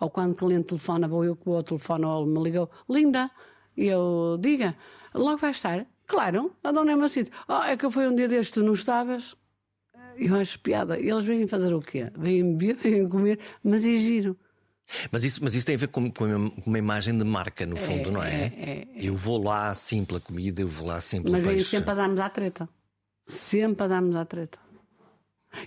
[0.00, 3.30] Ou quando o cliente telefona, vou eu que vou ao telefone, ou me ligou: Linda,
[3.76, 4.76] e eu diga,
[5.14, 5.86] logo vai estar.
[6.06, 7.32] Claro, a dona é meu sítio.
[7.48, 9.34] Oh, é que eu fui um dia deste, não estavas.
[10.16, 10.98] Eu acho piada.
[10.98, 12.10] Eles vêm fazer o quê?
[12.16, 14.36] Vêm beber, vêm comer, mas é giro.
[15.10, 16.24] Mas isso, mas isso tem a ver com, com
[16.66, 18.30] uma imagem de marca, no fundo, não é?
[18.30, 18.86] é, é, é.
[18.96, 22.20] Eu vou lá assim pela comida, eu vou lá pelo Mas vêm sempre a dar-nos
[22.20, 22.68] à treta.
[23.28, 24.58] Sempre a dar-nos à treta.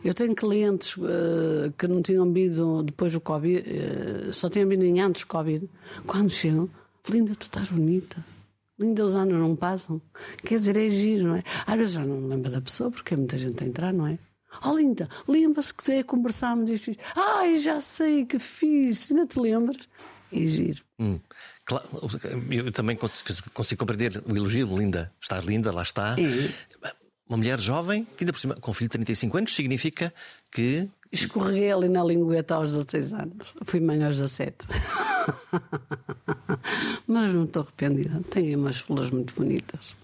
[0.04, 4.84] Eu tenho clientes eh, que não tinham vindo depois do Covid, eh, só tinham vindo
[4.84, 5.70] em antes do Covid.
[6.08, 6.70] Quando chegam,
[7.10, 8.24] linda, tu estás bonita.
[8.80, 10.02] Linda, os anos não passam.
[10.44, 11.44] Quer dizer, é giro, não é?
[11.66, 14.08] Às vezes já não me lembro da pessoa, porque é muita gente a entrar, não
[14.08, 14.18] é?
[14.64, 17.04] Oh, linda, lembra-se que é, conversámos isto, isto.
[17.16, 19.78] Ai, já sei que fiz, ainda te lembras?
[20.32, 20.84] É giro.
[21.00, 21.20] Hum.
[21.66, 21.88] Claro,
[22.52, 25.12] eu também consigo, consigo compreender o elogio, linda.
[25.22, 26.16] Estás linda, lá está.
[26.20, 26.96] É.
[27.28, 30.14] Uma mulher jovem, que ainda por cima, com filho de 35 anos, significa
[30.52, 30.90] que.
[31.12, 33.54] Escorreguei ali na lingueta aos 16 anos.
[33.66, 34.58] Fui mãe aos 17.
[37.08, 38.22] Mas não estou arrependida.
[38.30, 39.96] Tenho umas flores muito bonitas.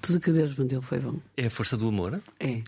[0.00, 1.16] Tudo que Deus me deu foi bom.
[1.36, 2.22] É a força do amor?
[2.38, 2.62] É.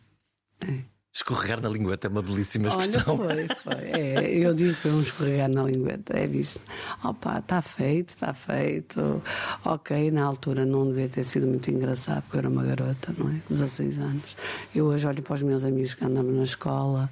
[0.61, 0.94] É.
[1.15, 3.17] Escorregar na lingueta é uma belíssima Olha, expressão.
[3.17, 3.85] foi, foi.
[3.85, 6.61] É, eu digo que foi um escorregar na lingueta, é visto.
[7.05, 9.23] Opa, está feito, está feito.
[9.65, 13.31] Ok, na altura não devia ter sido muito engraçado, porque eu era uma garota, não
[13.31, 13.41] é?
[13.49, 14.37] 16 anos.
[14.75, 17.09] Eu hoje olho para os meus amigos que andamos na escola,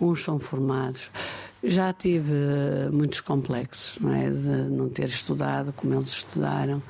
[0.00, 1.10] uns são formados.
[1.62, 4.30] Já tive eh, muitos complexos, não é?
[4.30, 6.82] De não ter estudado como eles estudaram.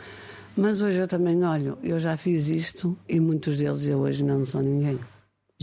[0.57, 4.47] Mas hoje eu também olho, eu já fiz isto e muitos deles eu hoje não
[4.47, 5.01] sou ninguém.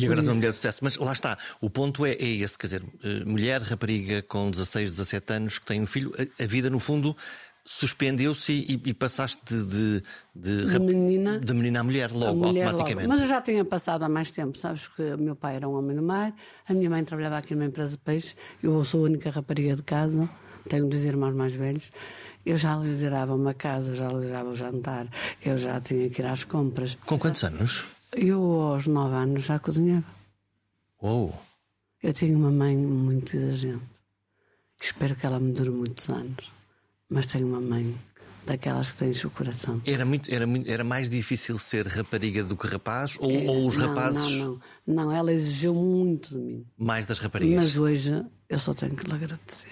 [0.02, 0.36] E agora isso.
[0.36, 0.80] mulher de sucesso.
[0.84, 4.92] Mas lá está, o ponto é, é esse: quer dizer, eh, mulher, rapariga com 16,
[4.92, 7.16] 17 anos que tem um filho, a, a vida no fundo
[7.64, 12.66] suspendeu-se e, e passaste de, de, de, De menina de menina a mulher logo, mulher
[12.66, 13.08] automaticamente.
[13.08, 13.10] logo.
[13.10, 15.78] Mas eu já tinha passado há mais tempo, sabes que o meu pai era um
[15.78, 16.34] homem no mar,
[16.68, 19.84] a minha mãe trabalhava aqui numa empresa de peixe, eu sou a única rapariga de
[19.84, 20.28] casa,
[20.68, 21.92] tenho dois irmãos mais velhos.
[22.44, 25.08] Eu já liderava uma casa, eu já liderava o jantar,
[25.46, 26.98] eu já tinha que ir às compras.
[27.06, 27.84] Com quantos anos?
[28.16, 30.06] Eu, aos nove anos, já cozinhava.
[31.02, 31.40] Uou!
[32.04, 33.84] Eu tinha uma mãe muito exigente.
[34.82, 36.52] Espero que ela me dure muitos anos.
[37.10, 37.96] Mas tenho uma mãe
[38.46, 39.82] daquelas que tem o coração.
[39.86, 43.16] Era, muito, era, muito, era mais difícil ser rapariga do que rapaz?
[43.20, 45.06] Ou, Era- ou os não, rapazes Não, não.
[45.06, 46.66] Não, ela exigiu muito de mim.
[46.78, 47.64] mais das raparigas?
[47.66, 49.70] Mas hoje eu só tenho que lhe agradecer.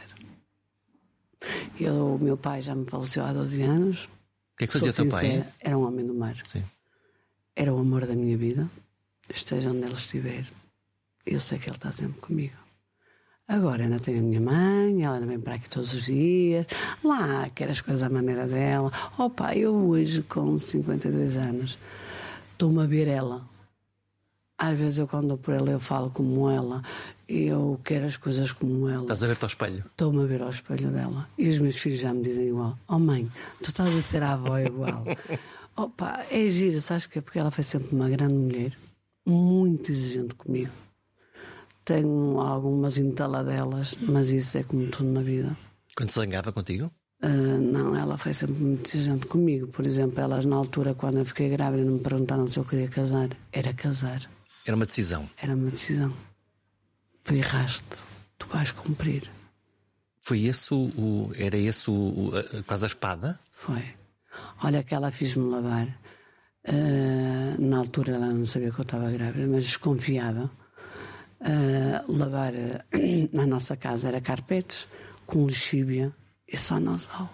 [1.80, 4.04] Eu, o meu pai já me faleceu há 12 anos.
[4.06, 5.26] O que é que Sou fazia teu pai?
[5.26, 6.36] sincera, Era um homem do mar.
[6.52, 6.64] Sim.
[7.60, 8.70] Era o amor da minha vida.
[9.30, 10.46] Esteja onde ele estiver.
[11.26, 12.56] Eu sei que ele está sempre comigo.
[13.46, 16.66] Agora ainda tenho a minha mãe, ela ainda vem para aqui todos os dias.
[17.04, 18.90] Lá, quer as coisas à maneira dela.
[19.18, 21.78] Opa, eu hoje, com 52 anos,
[22.54, 23.46] estou-me a ver ela.
[24.58, 26.82] Às vezes eu, quando dou por ela, eu falo como ela.
[27.28, 29.02] Eu quero as coisas como ela.
[29.02, 29.84] Estás a ver-te ao espelho?
[29.86, 31.28] Estou-me a ver ao espelho dela.
[31.38, 32.80] E os meus filhos já me dizem igual.
[32.88, 33.30] Oh mãe,
[33.62, 35.04] tu estás a ser a avó igual.
[35.84, 37.22] Opa, é giro, sabes porquê?
[37.22, 38.78] Porque ela foi sempre uma grande mulher,
[39.26, 40.72] muito exigente comigo.
[41.86, 45.58] Tenho algumas entaladelas, mas isso é como tudo na vida.
[45.96, 46.92] Quando se zangava contigo?
[47.22, 49.68] Ah, não, ela foi sempre muito exigente comigo.
[49.68, 52.88] Por exemplo, elas na altura, quando eu fiquei grávida, não me perguntaram se eu queria
[52.88, 53.30] casar.
[53.52, 54.20] Era casar.
[54.66, 55.30] Era uma decisão.
[55.42, 56.14] Era uma decisão.
[57.24, 58.04] Tu erraste,
[58.38, 59.30] tu vais cumprir.
[60.22, 61.32] Foi esse o.
[61.36, 63.40] era esse o, o- quase a espada?
[63.52, 63.84] Foi.
[64.64, 65.88] Olha que ela fez-me lavar.
[66.68, 70.50] Ah, na altura ela não sabia que eu estava grávida, mas desconfiava.
[71.42, 72.86] Ah, lavar ah,
[73.34, 74.88] na nossa casa era carpetes
[75.26, 76.14] com lexíbia
[76.48, 77.30] e só nasal.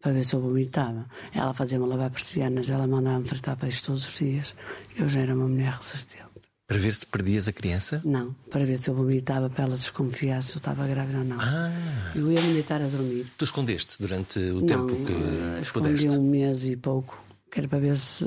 [0.00, 1.06] Para ver se eu vomitava.
[1.32, 4.54] Ela fazia-me lavar persianas, ela mandava-me fritar peixe todos os dias.
[4.96, 6.31] Eu já era uma mulher resistente.
[6.66, 8.00] Para ver se perdias a criança?
[8.04, 11.38] Não, para ver se eu vomitava, para ela desconfiar se eu estava grávida ou não.
[11.40, 13.26] Ah, Eu ia me deitar a dormir.
[13.36, 16.08] tu escondeste durante o Não, tempo que eh, escondi pudeste.
[16.08, 18.24] um mês e pouco, que era para ver se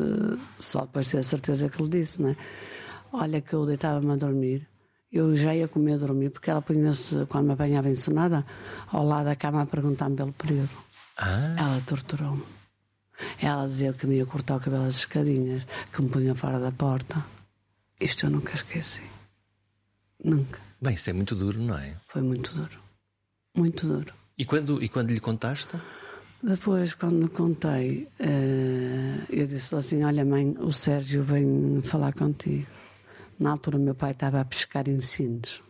[0.60, 2.36] só depois ter a certeza que ele disse, né?
[3.12, 4.68] Olha, que eu deitava-me a dormir,
[5.12, 8.46] eu já ia comer a dormir, porque ela punha-se, quando me apanhava ensonada,
[8.92, 10.76] ao lado da cama a perguntar-me pelo período.
[11.18, 12.44] Ah, Ela torturou-me.
[13.42, 16.72] Ela dizia que me ia cortar o cabelo às escadinhas, que me punha fora da
[16.72, 17.24] porta.
[18.00, 19.04] Isto eu nunca esqueci.
[20.24, 20.60] Nunca.
[20.82, 21.96] Bem, isso é muito duro, não é?
[22.08, 22.80] Foi muito duro.
[23.56, 24.14] Muito duro.
[24.38, 25.78] E quando, e quando lhe contaste?
[26.44, 32.68] Depois, quando me contei, eh, eu disse assim: Olha, mãe, o Sérgio vem falar contigo.
[33.40, 35.62] Na altura, meu pai estava a pescar ensinos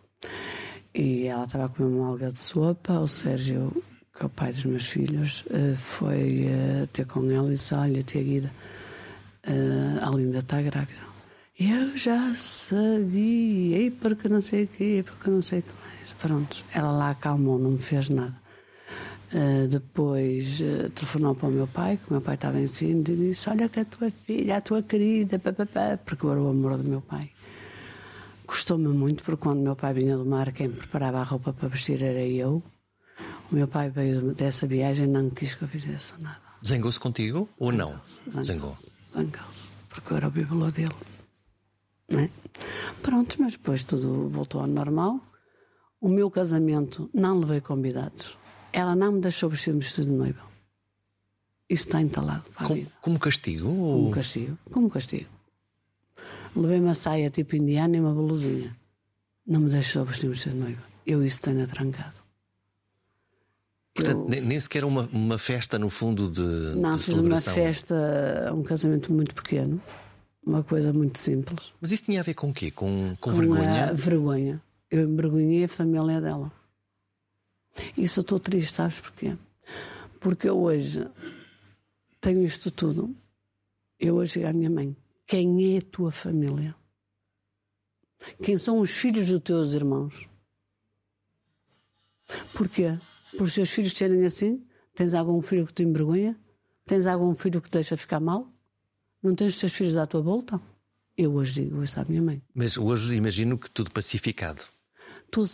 [0.94, 3.00] e ela estava a comer uma alga de sopa.
[3.00, 3.72] O Sérgio,
[4.16, 7.74] que é o pai dos meus filhos, eh, foi eh, ter com ela e disse:
[7.76, 8.52] Olha, tia Guida,
[10.02, 11.05] a Linda está grávida.
[11.58, 16.12] Eu já sabia, e porque não sei o quê, porque não sei o que mais.
[16.20, 18.36] Pronto, ela lá acalmou, não me fez nada.
[19.34, 23.00] Uh, depois uh, telefonou para o meu pai, que o meu pai estava em cima,
[23.00, 26.78] e disse: Olha que a tua filha, a tua querida, papapá, porque era o amor
[26.78, 27.32] do meu pai.
[28.46, 32.04] Gostou-me muito, porque quando meu pai vinha do mar, quem preparava a roupa para vestir
[32.04, 32.62] era eu.
[33.50, 36.42] O meu pai veio dessa viagem não quis que eu fizesse nada.
[36.66, 37.98] Zangou-se contigo ou não?
[38.44, 38.76] Zangou.
[39.14, 41.15] Zangou-se, porque eu era o bibelô dele.
[42.10, 42.30] Né?
[43.02, 45.20] Pronto, mas depois tudo voltou ao normal.
[46.00, 48.38] O meu casamento não levei convidados.
[48.72, 50.44] Ela não me deixou vestir um vestido de noiva.
[51.68, 53.68] Isso está entalado como, como castigo?
[53.68, 54.04] Ou...
[54.04, 54.58] Como castigo.
[54.72, 55.30] Como castigo.
[56.56, 58.76] Levei uma saia tipo indiana e uma blusinha.
[59.48, 60.84] Não me deixou vestir um vestido de noiva.
[61.06, 62.24] Eu isso tenho atrancado.
[63.96, 64.42] Portanto, eu...
[64.44, 66.42] nem sequer uma, uma festa no fundo de.
[66.78, 69.82] Não, de fiz uma festa, um casamento muito pequeno
[70.46, 71.74] uma coisa muito simples.
[71.82, 72.70] Mas isso tinha a ver com o quê?
[72.72, 73.90] Com, com, com vergonha?
[73.90, 74.62] A vergonha.
[74.92, 76.52] Eu envergonhei a família dela.
[77.98, 79.36] Isso eu estou triste, sabes porquê?
[80.20, 81.08] Porque eu hoje
[82.22, 83.16] tenho isto tudo.
[84.00, 86.76] Eu hoje digo à minha mãe: quem é a tua família?
[88.44, 90.28] Quem são os filhos dos teus irmãos?
[92.54, 92.98] Porquê?
[93.38, 94.66] Por os teus filhos serem assim?
[94.96, 96.40] Tens algum filho que te envergonha?
[96.86, 98.55] Tens algum filho que te deixa ficar mal?
[99.26, 100.62] Não tens os teus filhos à tua volta?
[101.18, 102.40] Eu hoje digo isso à minha mãe.
[102.54, 104.64] Mas hoje imagino que tudo pacificado.
[105.32, 105.50] Tudo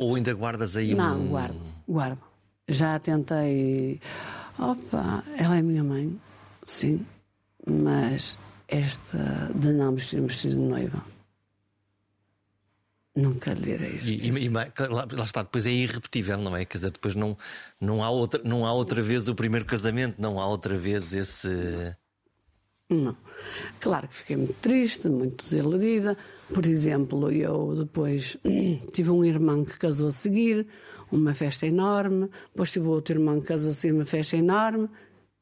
[0.00, 1.28] ou, ou, ainda guardas aí Não, um...
[1.28, 2.22] guardo, guardo.
[2.66, 4.00] Já tentei.
[4.58, 6.18] Opa, ela é minha mãe,
[6.64, 7.04] sim,
[7.66, 11.04] mas esta de não um vestido de noiva.
[13.14, 13.96] Nunca lhe irei.
[14.02, 14.66] E, e, e, lá,
[15.12, 16.64] lá está, depois é irrepetível, não é?
[16.64, 17.36] Quer dizer, depois não,
[17.78, 21.94] não, há outra, não há outra vez o primeiro casamento, não há outra vez esse.
[22.88, 23.16] Não.
[23.80, 26.16] Claro que fiquei muito triste, muito desiludida.
[26.52, 28.36] Por exemplo, eu depois
[28.92, 30.66] tive um irmão que casou a seguir,
[31.10, 32.30] uma festa enorme.
[32.52, 34.88] Depois tive outro irmão que casou a seguir, uma festa enorme.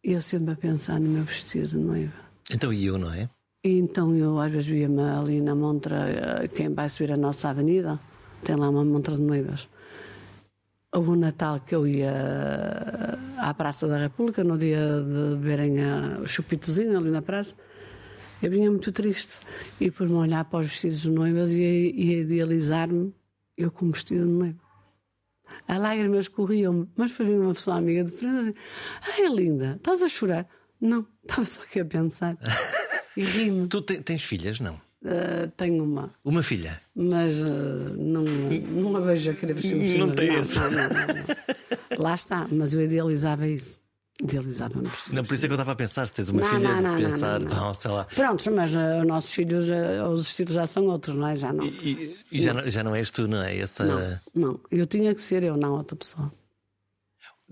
[0.02, 2.24] E eu sempre a pensar no meu vestido de noiva.
[2.50, 3.28] Então e eu, não é?
[3.62, 7.48] E então eu às vezes via-me ali na montra, eh, quem vai subir a nossa
[7.48, 7.98] avenida,
[8.42, 9.68] tem lá uma montra de noivas.
[10.94, 15.77] Um Natal que eu ia à Praça da República, no dia de beberem
[16.23, 17.55] o chupitozinho ali na praça.
[18.42, 19.40] Eu vinha muito triste
[19.81, 23.14] e por me olhar para os vestidos de noivas e, e idealizar-me,
[23.57, 24.59] eu com vestido de noiva.
[25.68, 28.55] As lágrimas corriam-me, mas foi uma pessoa amiga de frente assim:
[29.03, 30.47] Ai, linda, estás a chorar?
[30.81, 32.37] Não, estava só aqui a pensar.
[33.16, 33.66] E ri-me.
[33.68, 34.75] Tu tens filhas, não?
[35.05, 36.12] Uh, tenho uma.
[36.25, 36.81] Uma filha?
[36.94, 40.59] Mas uh, não, não a vejo a querer vestir Não tem isso.
[40.59, 43.85] Não, não, não, Lá está, mas eu idealizava isso.
[44.22, 47.02] Idealizava-me Não, por isso é que eu estava a pensar, se tens uma filha, de
[47.02, 48.04] pensar, não, sei lá.
[48.04, 49.66] Prontos, mas uh, os nossos filhos,
[50.12, 51.35] os estilos já são outros, não é?
[51.35, 51.64] Já não.
[51.64, 53.59] E, e, e já, não, já não és tu, não é?
[53.59, 53.85] Essa...
[53.85, 56.33] Não, não, eu tinha que ser eu, não outra pessoa.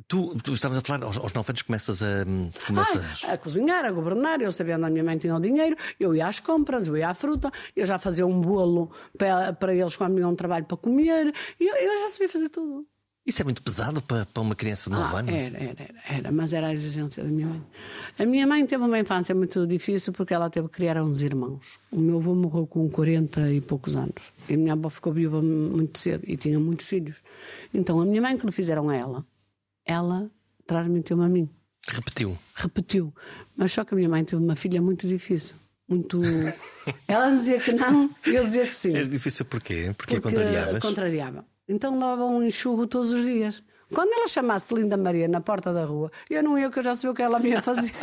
[0.07, 2.25] Tu, tu estavas a falar, aos, aos 9 anos começas a.
[2.67, 3.25] Começas...
[3.25, 4.41] a cozinhar, a governar.
[4.41, 7.09] Eu sabia onde a minha mãe tinha o dinheiro, eu ia às compras, eu ia
[7.09, 10.77] à fruta, eu já fazia um bolo para, para eles quando vinham um trabalho para
[10.77, 12.87] comer, eu, eu já sabia fazer tudo.
[13.25, 15.33] Isso é muito pesado para, para uma criança de 9 ah, anos?
[15.33, 17.63] Era, era, era, mas era a exigência da minha mãe.
[18.19, 21.79] A minha mãe teve uma infância muito difícil porque ela teve que criar uns irmãos.
[21.93, 24.33] O meu avô morreu com 40 e poucos anos.
[24.49, 27.17] E a minha avó ficou viúva muito cedo e tinha muitos filhos.
[27.73, 29.25] Então a minha mãe, que lhe fizeram a ela,
[29.85, 30.29] ela
[30.67, 31.49] transmitiu-me a mim.
[31.89, 32.37] Repetiu.
[32.57, 33.15] Repetiu.
[33.57, 35.55] Mas só que a minha mãe teve uma filha muito difícil.
[35.89, 36.21] Muito.
[37.07, 38.97] ela dizia que não eu dizia que sim.
[38.97, 39.93] Era difícil porquê?
[39.97, 40.83] Porque, Porque contrariavas?
[40.83, 41.52] contrariava.
[41.69, 43.63] Então levava um enxurro todos os dias.
[43.93, 46.97] Quando ela chamasse Linda Maria na porta da rua, eu não ia, que eu já
[46.97, 47.93] sabia o que ela me ia fazer.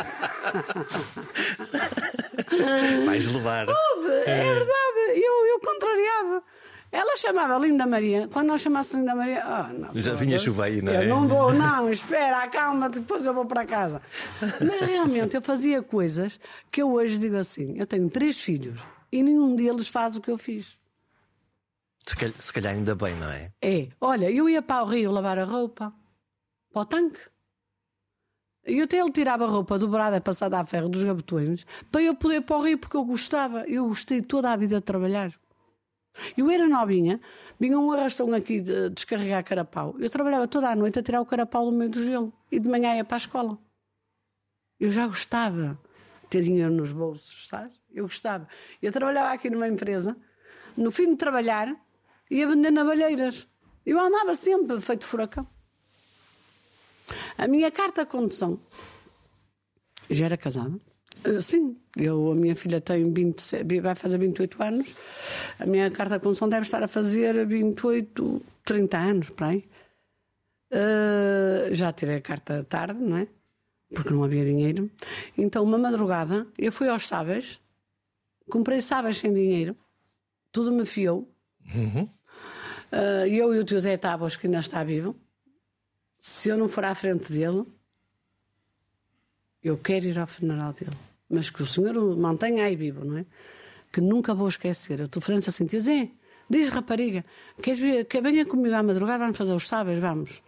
[3.06, 3.66] Vais levar.
[3.68, 6.42] é verdade, eu, eu contrariava.
[6.92, 8.28] Ela chamava Linda Maria.
[8.32, 9.44] Quando nós chamasse Linda Maria.
[9.46, 11.04] Oh, não, Já vinha chuva aí, não é?
[11.04, 14.02] Eu não vou, não, espera, acalma depois eu vou para casa.
[14.40, 18.80] Mas realmente eu fazia coisas que eu hoje digo assim: eu tenho três filhos
[19.12, 20.76] e nenhum deles faz o que eu fiz.
[22.10, 23.52] Se calhar, se calhar ainda bem, não é?
[23.62, 23.88] É.
[24.00, 25.94] Olha, eu ia para o rio lavar a roupa,
[26.72, 27.20] para o tanque.
[28.66, 32.38] E até ele tirava a roupa dobrada, passada a ferro dos gabetões, para eu poder
[32.38, 33.64] ir para o rio, porque eu gostava.
[33.68, 35.32] Eu gostei toda a vida de trabalhar.
[36.36, 37.20] Eu era novinha,
[37.60, 39.94] vinha um arrastão aqui de descarregar carapau.
[40.00, 42.68] Eu trabalhava toda a noite a tirar o carapau do meio do gelo e de
[42.68, 43.56] manhã ia para a escola.
[44.80, 45.78] Eu já gostava
[46.24, 47.80] de ter dinheiro nos bolsos, sabes?
[47.88, 48.48] Eu gostava.
[48.82, 50.16] Eu trabalhava aqui numa empresa,
[50.76, 51.72] no fim de trabalhar,
[52.30, 53.48] ia vender navalheiras.
[53.84, 55.46] Eu andava sempre feito furacão.
[57.36, 58.60] A minha carta de condução
[60.08, 60.78] já era casada.
[61.26, 64.94] Uh, sim, eu, a minha filha tem 20, vai fazer 28 anos.
[65.58, 69.68] A minha carta de condução deve estar a fazer 28, 30 anos, para aí.
[70.72, 73.28] Uh, já tirei a carta tarde, não é?
[73.92, 74.90] Porque não havia dinheiro.
[75.36, 77.60] Então, uma madrugada, eu fui aos sábados,
[78.48, 79.76] comprei sábados sem dinheiro,
[80.52, 81.28] tudo me fiou.
[81.74, 82.08] Uhum.
[82.92, 85.16] Uh, eu e o tio Zé Tábuas, que ainda está vivo,
[86.18, 87.64] se eu não for à frente dele,
[89.62, 90.96] eu quero ir ao funeral dele
[91.30, 93.24] mas que o senhor o mantenha aí vivo, não é?
[93.92, 95.00] Que nunca vou esquecer.
[95.00, 96.08] A tua frente assim, tio Zé,
[96.48, 97.24] diz rapariga,
[97.62, 100.42] queres ver, que venha comigo à madrugada, vamos fazer os sábados, vamos.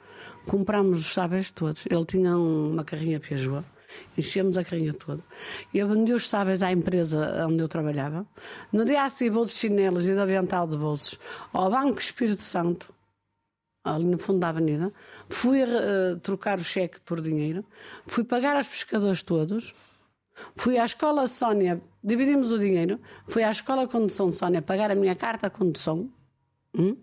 [0.46, 1.84] Comprámos os sábados todos.
[1.88, 3.64] Ele tinha uma carrinha Peugeot,
[4.16, 5.22] enchemos a carrinha toda.
[5.72, 8.26] E eu vendi os sábados à empresa onde eu trabalhava.
[8.72, 11.18] No dia a seguir, vou de chinelos e de avental de bolsos
[11.52, 12.92] ao Banco Espírito Santo,
[13.84, 14.92] ali no fundo da avenida.
[15.28, 17.64] Fui uh, trocar o cheque por dinheiro,
[18.06, 19.74] fui pagar aos pescadores todos
[20.56, 23.00] Fui à escola Sónia, dividimos o dinheiro.
[23.26, 26.10] Fui à escola Condução Sónia pagar a minha carta condução.
[26.76, 26.96] Hum?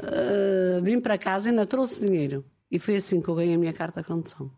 [0.00, 2.44] Uh, vim para casa e ainda trouxe dinheiro.
[2.70, 4.50] E foi assim que eu ganhei a minha carta condução.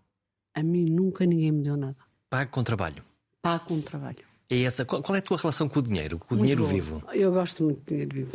[0.56, 1.96] A mim nunca ninguém me deu nada.
[2.30, 3.04] Pago com trabalho.
[3.42, 4.24] Pago com trabalho.
[4.50, 4.86] É essa.
[4.86, 6.18] Qual, qual é a tua relação com o dinheiro?
[6.18, 6.72] Com o muito dinheiro boa.
[6.72, 7.02] vivo?
[7.12, 8.32] Eu gosto muito de dinheiro vivo.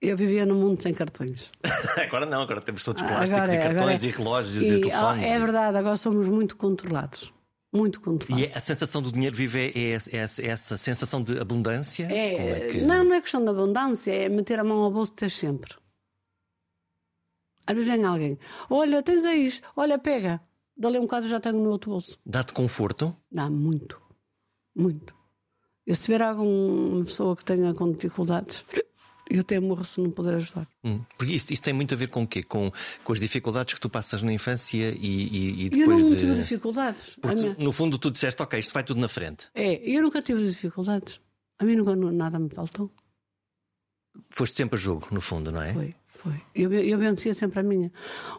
[0.00, 1.50] Eu vivia num mundo sem cartões.
[1.98, 4.06] agora não, agora temos todos plásticos é, e cartões é.
[4.06, 5.26] e relógios e, e telefones.
[5.26, 7.34] É verdade, agora somos muito controlados.
[7.74, 8.40] Muito controlado.
[8.40, 12.04] E é a sensação do dinheiro vive é, é, é essa sensação de abundância?
[12.04, 12.80] É, é que...
[12.82, 15.74] Não, não é questão de abundância, é meter a mão ao bolso ter sempre.
[17.66, 18.38] Às vezes vem alguém,
[18.70, 20.40] olha, tens aí isto, olha, pega.
[20.76, 22.18] Dali um bocado já tenho no outro bolso.
[22.24, 23.16] Dá-te conforto?
[23.30, 24.00] Dá muito,
[24.74, 25.14] muito.
[25.86, 28.64] E se tiver alguma pessoa que tenha com dificuldades,
[29.30, 30.68] eu até morro se não puder ajudar.
[30.84, 32.42] Hum, porque isso, isso, tem muito a ver com o quê?
[32.42, 32.70] Com,
[33.04, 35.98] com as dificuldades que tu passas na infância e, e, e depois.
[35.98, 36.16] Eu não de...
[36.16, 37.16] tive dificuldades.
[37.20, 37.56] Porque, minha...
[37.58, 39.48] no fundo, tu disseste, ok, isto vai tudo na frente.
[39.54, 41.20] É, eu nunca tive dificuldades.
[41.58, 42.90] A mim nunca nada me faltou.
[44.30, 45.72] Foste sempre a jogo, no fundo, não é?
[45.72, 46.40] Foi, foi.
[46.54, 47.92] Eu, eu vencia sempre a minha.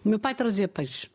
[0.03, 1.09] O meu pai trazia peixe.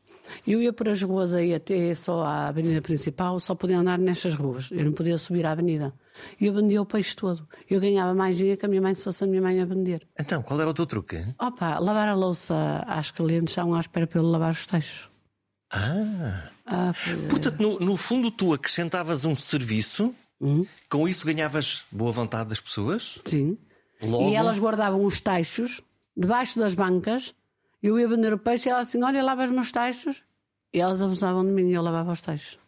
[0.47, 4.35] Eu ia por as ruas aí até só à avenida principal, só podia andar nestas
[4.35, 4.71] ruas.
[4.71, 5.93] Eu não podia subir à avenida.
[6.41, 7.47] E eu vendia o peixe todo.
[7.69, 10.07] Eu ganhava mais dinheiro que a minha mãe se fosse a minha mãe a vender.
[10.19, 11.25] Então, qual era o teu truque?
[11.41, 15.09] Opa, lavar a louça às clientes estavam à espera para eu lavar os teixos.
[15.71, 16.51] Ah.
[16.67, 16.93] ah
[17.29, 20.67] Portanto, no, no, fundo, tu acrescentavas um serviço, hum?
[20.89, 23.19] com isso ganhavas boa vontade das pessoas?
[23.25, 23.57] Sim.
[24.03, 24.29] Logo...
[24.29, 25.81] E elas guardavam os teixos
[26.17, 27.35] debaixo das bancas
[27.89, 30.23] eu ia vender o peixe e ela assim: Olha, lava os meus teixos.
[30.73, 32.59] E elas abusavam de mim e eu lavava os teixos.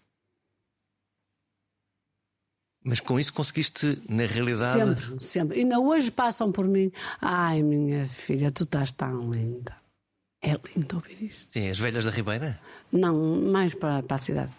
[2.83, 4.79] Mas com isso conseguiste, na realidade.
[4.79, 5.57] Sempre, sempre.
[5.57, 6.92] E ainda hoje passam por mim.
[7.18, 9.74] Ai, minha filha, tu estás tão linda.
[10.42, 11.50] É lindo ouvir isto.
[11.50, 12.61] Sim, as velhas da Ribeira?
[12.92, 14.53] Não, mais para, para a cidade.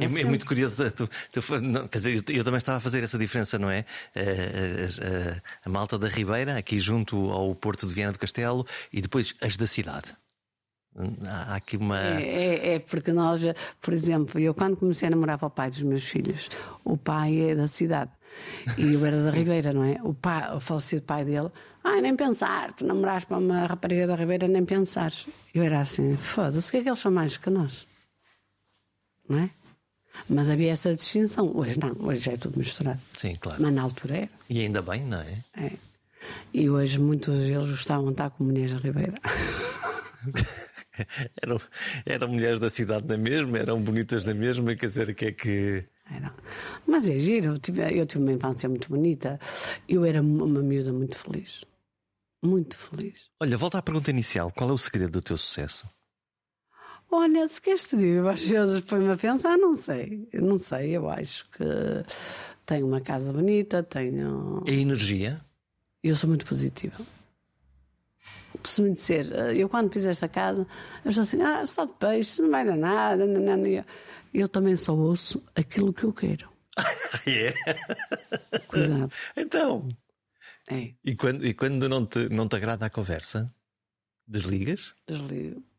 [0.00, 0.90] é, é, muito curioso.
[0.90, 3.84] Tu, tu, não, quer dizer, eu, eu, também estava a fazer essa diferença, não é?
[4.14, 8.66] A, a, a, a, malta da Ribeira, aqui junto ao Porto de Viana do Castelo,
[8.92, 10.14] e depois as da cidade.
[11.24, 12.00] Há aqui uma.
[12.00, 13.40] É, é, é, porque nós,
[13.80, 16.48] por exemplo, eu quando comecei a namorar para o pai dos meus filhos,
[16.84, 18.10] o pai é da cidade.
[18.76, 19.98] E eu era da Ribeira, não é?
[20.02, 21.50] O, pai, o falecido pai dele,
[21.82, 25.12] ai, nem pensar, tu namoraste para uma rapariga da Ribeira, nem pensar.
[25.54, 27.86] Eu era assim, foda-se, o que é que eles são mais que nós?
[29.30, 29.50] Não é?
[30.28, 31.56] Mas havia essa distinção.
[31.56, 33.00] Hoje não, hoje já é tudo misturado.
[33.16, 33.62] Sim, claro.
[33.62, 34.30] Mas na altura era.
[34.48, 35.44] E ainda bem, não é?
[35.56, 35.72] É.
[36.52, 39.14] E hoje muitos deles gostavam de estar com Inês Ribeira.
[41.40, 41.60] eram,
[42.04, 45.84] eram mulheres da cidade na mesma, eram bonitas na mesma, quer dizer, que é que.
[46.12, 46.34] Era.
[46.86, 49.38] Mas é giro, eu tive, eu tive uma infância muito bonita.
[49.88, 51.64] Eu era uma miúda muito feliz.
[52.42, 53.30] Muito feliz.
[53.38, 55.86] Olha, volta à pergunta inicial: qual é o segredo do teu sucesso?
[57.12, 61.10] Olha, se queres te dizer, às vezes põe-me a pensar, não sei, não sei, eu
[61.10, 61.64] acho que
[62.64, 64.62] tenho uma casa bonita, tenho.
[64.64, 65.40] É energia?
[66.02, 66.96] Eu sou muito positiva.
[68.62, 70.66] Se me disser, eu quando fiz esta casa,
[71.04, 73.84] eu estou assim, ah, só de peixe, não vai dar nada, não, não, não.
[74.32, 76.48] eu também só ouço aquilo que eu quero.
[77.26, 77.52] é?
[78.68, 79.12] Cuidado.
[79.36, 79.88] Então.
[80.70, 80.94] É.
[81.04, 83.52] E quando, e quando não, te, não te agrada a conversa,
[84.26, 84.94] desligas?
[85.08, 85.69] Desligo.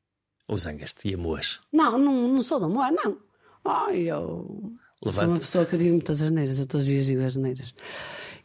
[0.52, 1.62] Ou zangas-te e amoas?
[1.72, 3.18] Não, não, não sou de amor, não.
[3.64, 4.74] Ai, eu
[5.10, 7.74] sou uma pessoa que digo muitas asneiras, eu todos os dias digo asneiras.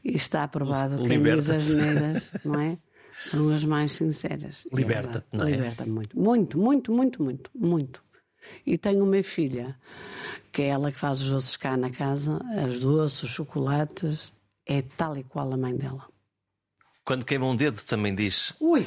[0.04, 2.78] E está aprovado que diz asneiras, não é?
[3.20, 4.68] São as mais sinceras.
[4.70, 5.50] É Liberta-te, não é?
[5.50, 6.16] Liberta muito.
[6.16, 8.04] Muito, muito, muito, muito, muito.
[8.64, 9.76] E tenho uma filha,
[10.52, 14.32] que é ela que faz os doces cá na casa, as doces, os chocolates,
[14.64, 16.06] é tal e qual a mãe dela.
[17.06, 18.52] Quando queima um dedo também diz.
[18.58, 18.84] Ui!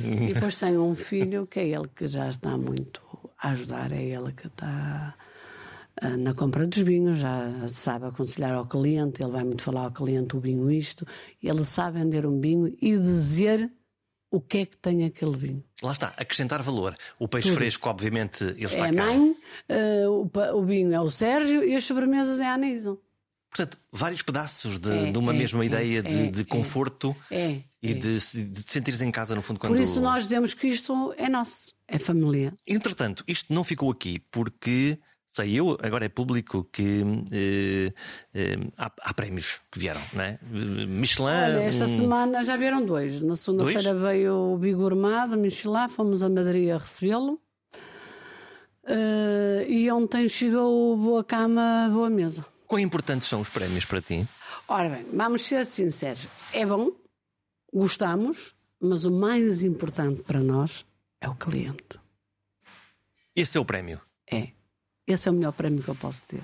[0.00, 3.02] E depois tenho um filho que é ele que já está muito
[3.38, 5.14] a ajudar, é ele que está
[6.00, 9.90] ah, na compra dos vinhos, já sabe aconselhar ao cliente, ele vai muito falar ao
[9.90, 11.06] cliente o vinho isto,
[11.42, 13.70] ele sabe vender um vinho e dizer
[14.30, 15.62] o que é que tem aquele vinho.
[15.82, 16.96] Lá está, acrescentar valor.
[17.18, 17.58] O peixe Tudo.
[17.58, 19.02] fresco, obviamente, ele está é cá.
[19.02, 19.36] a mãe,
[19.68, 22.98] uh, o, o, vinho é o Sérgio e as sobremesas é a Anísio.
[23.54, 27.14] Portanto, vários pedaços de, é, de uma é, mesma é, ideia de, é, de conforto
[27.82, 29.74] e de, de te sentires em casa, no fundo, quando...
[29.74, 32.54] Por isso nós dizemos que isto é nosso, é família.
[32.66, 37.92] Entretanto, isto não ficou aqui porque saiu, agora é público que eh,
[38.34, 40.38] eh, há, há, prémios que vieram, não é?
[40.88, 41.26] Michelin.
[41.26, 41.96] Olha, esta um...
[41.96, 43.20] semana já vieram dois.
[43.20, 47.38] Na segunda-feira veio o Bigormado, Michelin, fomos a Madrid a recebê-lo.
[48.84, 52.44] Uh, e ontem chegou o Boa Cama, Boa Mesa.
[52.72, 54.26] Quão importantes são os prémios para ti?
[54.66, 56.26] Ora bem, vamos ser sinceros.
[56.54, 56.90] É bom,
[57.70, 60.86] gostamos, mas o mais importante para nós
[61.20, 62.00] é o cliente.
[63.36, 64.00] Esse é o prémio?
[64.26, 64.52] É.
[65.06, 66.40] Esse é o melhor prémio que eu posso ter.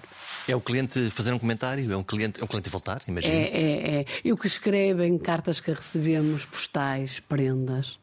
[0.46, 1.90] É o cliente fazer um comentário?
[1.90, 3.32] É um cliente, é um cliente voltar, imagino?
[3.32, 4.06] É, é, é.
[4.22, 7.98] E o que escrevem, cartas que recebemos, postais, prendas.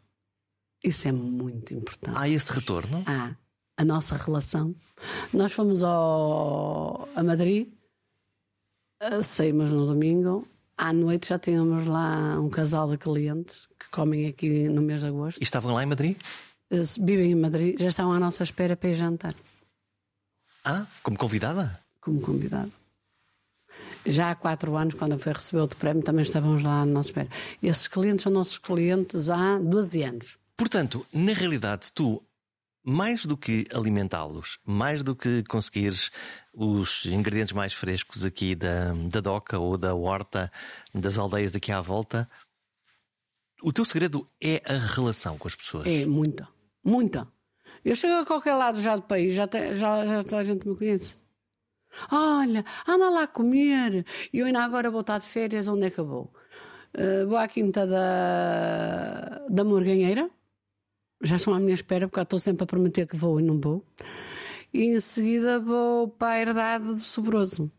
[0.83, 2.17] Isso é muito importante.
[2.17, 3.03] Há esse retorno?
[3.05, 3.35] Há.
[3.77, 4.73] A nossa relação.
[5.31, 7.74] Nós fomos ao, a Madrid,
[9.23, 10.47] saímos no domingo.
[10.77, 15.07] À noite já tínhamos lá um casal de clientes que comem aqui no mês de
[15.07, 15.39] agosto.
[15.39, 16.17] E estavam lá em Madrid?
[16.69, 19.35] Eh, vivem em Madrid, já estão à nossa espera para ir jantar.
[20.63, 21.79] Ah, como convidada?
[22.01, 22.71] Como convidada.
[24.05, 27.29] Já há quatro anos, quando fui receber outro prémio, também estávamos lá à nossa espera.
[27.61, 30.37] Esses clientes são nossos clientes há 12 anos.
[30.57, 32.21] Portanto, na realidade, tu,
[32.85, 36.11] mais do que alimentá-los, mais do que conseguires
[36.53, 40.51] os ingredientes mais frescos aqui da, da doca ou da horta,
[40.93, 42.29] das aldeias daqui à volta,
[43.63, 45.87] o teu segredo é a relação com as pessoas.
[45.87, 46.47] É, muita.
[46.83, 47.27] Muita.
[47.83, 50.67] Eu chego a qualquer lado já do país, já, te, já, já toda a gente
[50.67, 51.17] me conhece.
[52.11, 54.05] Olha, anda lá comer.
[54.31, 56.33] E eu ainda agora vou estar de férias, onde é que eu vou?
[56.93, 60.29] Uh, vou à quinta da, da Morganheira.
[61.25, 63.83] Já estão à minha espera, porque estou sempre a prometer que vou e não vou.
[64.73, 67.71] E em seguida vou para a herdade do Sobroso.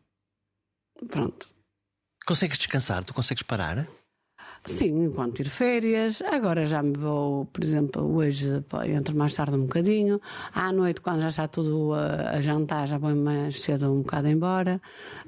[1.08, 1.48] Pronto.
[2.26, 3.04] Consegues descansar?
[3.04, 3.86] Tu consegues parar?
[4.66, 6.20] Sim, enquanto tiro férias.
[6.22, 10.20] Agora já me vou, por exemplo, hoje entro mais tarde um bocadinho.
[10.52, 14.26] À noite, quando já está tudo a, a jantar, já vou mais cedo um bocado
[14.26, 14.80] embora.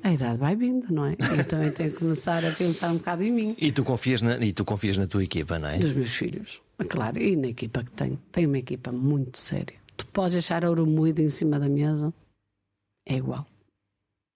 [0.02, 1.12] A idade vai vindo, não é?
[1.12, 3.56] E também tenho que começar a pensar um bocado em mim.
[3.60, 5.78] E tu confias na, e tu confias na tua equipa, não é?
[5.78, 7.18] Dos meus filhos, claro.
[7.18, 8.18] E na equipa que tenho.
[8.30, 9.76] Tenho uma equipa muito séria.
[9.96, 12.12] Tu podes deixar ouro moído em cima da mesa,
[13.04, 13.46] é igual.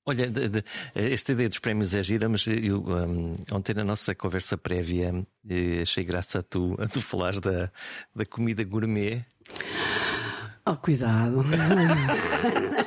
[0.05, 0.65] Olha, de, de,
[0.95, 5.83] esta ideia dos prémios é gira, mas eu, um, ontem na nossa conversa prévia eh,
[5.83, 7.71] achei graça a tu, a tu falares da,
[8.13, 9.25] da comida gourmet.
[10.67, 11.45] Oh, cuidado.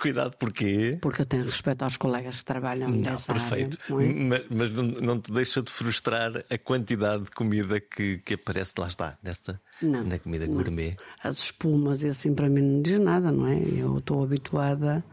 [0.00, 0.98] Cuidado porquê?
[1.02, 3.78] Porque eu tenho respeito aos colegas que trabalham não, nessa perfeito.
[3.82, 3.98] área.
[3.98, 4.24] Perfeito.
[4.24, 8.74] Mas, mas não, não, te deixa de frustrar a quantidade de comida que, que aparece
[8.78, 10.96] lá está, nessa, não, na comida gourmet.
[11.22, 13.58] As espumas e assim para mim não diz nada, não é?
[13.58, 15.04] Eu estou habituada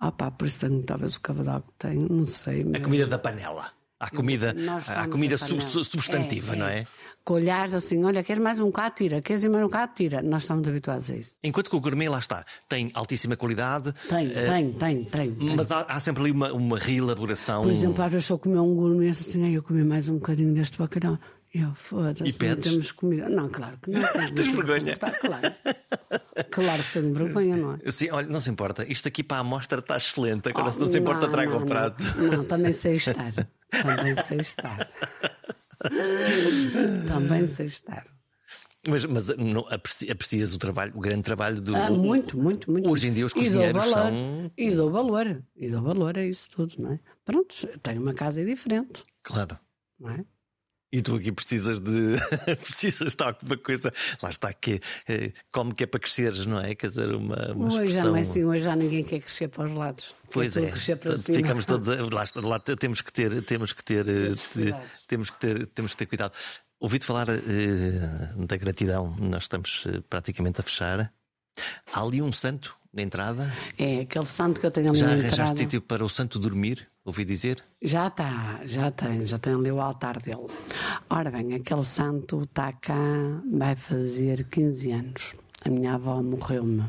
[0.00, 2.64] ah pá, por isso tenho talvez o cabedal que tenho, não sei.
[2.64, 2.80] Mas...
[2.80, 3.72] A comida da panela.
[4.00, 4.54] Há comida,
[4.86, 6.86] há comida sub, substantiva, é, não é?
[7.28, 10.22] Colhares assim, olha, queres mais um bocado, tira, queres mais um bocado, tira.
[10.22, 11.38] Nós estamos habituados a isso.
[11.44, 13.92] Enquanto que o gourmet lá está, tem altíssima qualidade.
[14.08, 17.60] Tem, uh, tem, tem, tem, Mas há, há, sempre ali uma, uma reelaboração.
[17.60, 20.78] Por exemplo, às vezes eu comer um gourmet assim, eu comer mais um bocadinho deste
[20.78, 21.18] bacalhau.
[21.52, 23.28] Eu, foda-se, não temos comida.
[23.28, 24.00] Não, claro que não.
[24.34, 24.96] Tens vergonha?
[24.96, 25.52] Tá, claro.
[26.50, 27.90] claro que tenho vergonha, não é?
[27.90, 28.90] Sim, olha, não se importa.
[28.90, 30.48] Isto aqui para a amostra está excelente.
[30.48, 32.02] Agora, oh, se não se importa, traga um prato.
[32.16, 33.32] Não, também sei estar.
[33.70, 34.88] Também sei estar.
[37.08, 38.04] também sei estar.
[38.86, 39.66] Mas, mas não,
[40.10, 41.74] aprecias o trabalho, o grande trabalho do.
[41.76, 42.88] Ah, muito, muito, muito.
[42.88, 44.52] Hoje em dia os cozinheiros e valor, são.
[44.56, 45.42] E dou valor.
[45.56, 47.00] E dou valor a isso tudo, não é?
[47.24, 49.04] Pronto, tenho uma casa diferente.
[49.22, 49.58] Claro.
[49.98, 50.24] Não é?
[50.90, 52.16] E tu aqui precisas de.
[52.62, 53.92] precisas de alguma coisa.
[54.22, 56.74] Lá está, que é, como que é para cresceres, não é?
[56.74, 57.52] Quer dizer, uma.
[57.52, 60.14] uma hoje já não é assim, hoje já ninguém quer crescer para os lados.
[60.30, 60.70] Pois é.
[60.70, 61.36] Crescer para cima.
[61.36, 61.88] Ficamos todos.
[62.12, 63.42] Lá, lá temos que ter.
[63.42, 64.74] Temos que ter, te,
[65.06, 66.32] temos que ter, temos que ter cuidado.
[66.80, 71.12] Ouvi-te falar da gratidão, nós estamos praticamente a fechar.
[71.92, 73.52] Há ali um santo na entrada?
[73.76, 75.56] É, aquele santo que eu tenho ali Já na arranjaste entrada.
[75.56, 76.88] sítio para o santo dormir?
[77.08, 77.64] Ouvi dizer?
[77.80, 80.46] Já está, já tem, já tem ali o altar dele.
[81.08, 85.34] Ora bem, aquele santo está cá, vai fazer 15 anos.
[85.64, 86.84] A minha avó morreu-me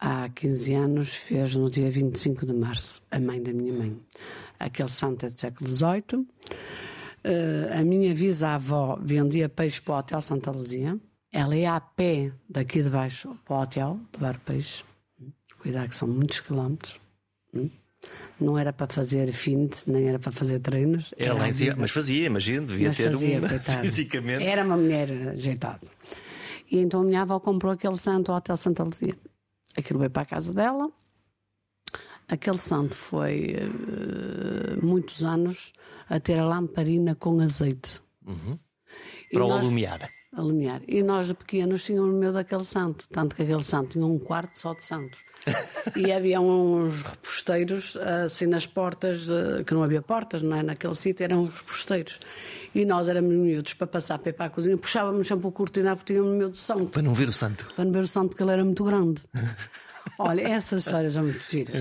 [0.00, 4.00] há 15 anos, fez no dia 25 de março, a mãe da minha mãe.
[4.58, 6.26] Aquele santo é do século XVIII.
[7.26, 10.98] Uh, a minha bisavó vendia peixe para o Hotel Santa Luzia.
[11.30, 14.82] Ela ia a pé daqui de baixo para o hotel, levar peixe.
[15.60, 16.98] Cuidado que são muitos quilómetros.
[17.52, 17.68] Hum?
[18.40, 21.12] Não era para fazer fins, nem era para fazer treinos.
[21.16, 23.80] Era lá em cima, mas fazia, imagino, devia mas ter fazia, um coitada.
[23.80, 24.44] fisicamente.
[24.44, 25.80] Era uma mulher ajeitada.
[26.70, 29.14] E então a minha avó comprou aquele santo ao Hotel Santa Luzia.
[29.76, 30.88] Aquilo veio para a casa dela.
[32.28, 35.72] Aquele santo foi uh, muitos anos
[36.08, 38.00] a ter a lamparina com azeite.
[38.26, 38.58] Uhum.
[39.32, 40.10] Para o nós- alumiar.
[40.42, 40.80] A.
[40.86, 44.58] E nós de pequenos tínhamos medo daquele santo, tanto que aquele santo tinha um quarto
[44.58, 45.18] só de santos.
[45.96, 50.62] e havia uns reposteiros assim nas portas, de- que não havia portas, não é?
[50.62, 52.20] Naquele sítio eram os reposteiros.
[52.74, 55.96] E nós éramos miúdos para passar para ir para a cozinha, puxávamos sempre o cortina
[55.96, 57.66] porque tínhamos medo do santo, Para não ver o santo.
[57.74, 59.22] para não ver o santo porque ele era muito grande.
[60.18, 61.80] Olha, essas histórias são muito giras.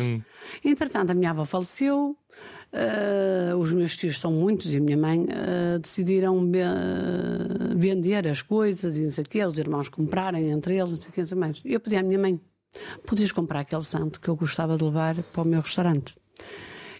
[0.64, 2.16] Entretanto, a minha avó faleceu.
[2.72, 6.59] Eh, os meus tios são muitos e a minha mãe eh, decidiram be-
[7.76, 11.09] vender as coisas e não sei o quê, os irmãos comprarem entre eles, não sei
[11.09, 11.61] o quê, não mais.
[11.63, 12.39] Eu pedi à minha mãe:
[13.05, 16.15] podias comprar aquele santo que eu gostava de levar para o meu restaurante?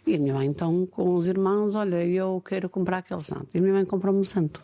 [0.06, 3.50] E a minha mãe, então, com os irmãos, olha, eu quero comprar aquele santo.
[3.54, 4.64] E a minha mãe comprou-me um santo.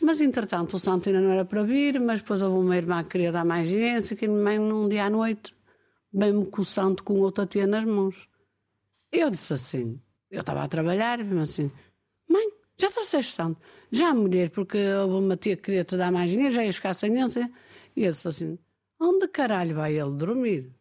[0.00, 3.08] Mas, entretanto, o santo ainda não era para vir, mas depois houve uma irmã que
[3.08, 5.52] queria dar mais gente, que a minha mãe, num dia à noite,
[6.12, 8.28] veio-me com o santo com outra tia nas mãos.
[9.10, 10.00] Eu disse assim,
[10.34, 11.70] eu estava a trabalhar, e assim,
[12.28, 13.60] mãe, já trouxeste santo?
[13.90, 16.94] Já, mulher, porque houve uma tia que queria te dar mais dinheiro, já ias ficar
[16.94, 17.50] sem ele.
[17.96, 18.58] E eu disse assim,
[19.00, 20.72] onde caralho vai ele dormir?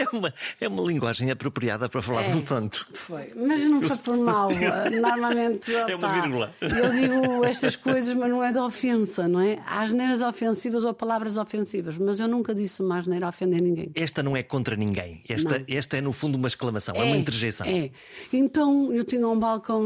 [0.00, 2.30] É uma, é uma linguagem apropriada para falar É.
[2.30, 2.88] de um santo.
[2.94, 4.48] Foi, mas não foi por mal.
[5.00, 6.54] Normalmente É uma vírgula.
[6.60, 9.58] eu digo estas coisas, mas não é de ofensa, não é?
[9.66, 13.90] Há asneiras ofensivas ou palavras ofensivas, mas eu nunca disse uma asneira a ofender ninguém.
[13.94, 15.22] Esta não é contra ninguém.
[15.28, 15.64] Esta, Não.
[15.68, 17.66] esta é, no fundo, uma exclamação, é, uma interjeição.
[17.66, 17.90] É.
[18.32, 19.82] Então eu tinha um balcão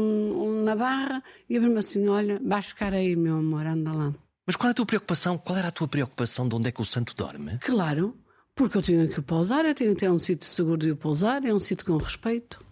[0.63, 4.13] na barra e eu me assim: olha, vais ficar aí, meu amor, anda lá.
[4.45, 5.37] Mas qual é a tua preocupação?
[5.37, 7.57] Qual era a tua preocupação de onde é que o santo dorme?
[7.61, 8.15] Claro,
[8.55, 11.53] porque eu tinha que pousar, eu tinha que ter um sítio seguro de pousar, é
[11.53, 12.63] um sítio com respeito.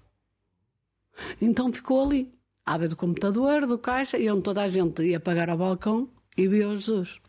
[1.41, 2.33] Então ficou ali,
[2.65, 6.47] beira do computador, do caixa, e onde toda a gente ia pagar ao balcão e
[6.47, 7.19] via o Jesus.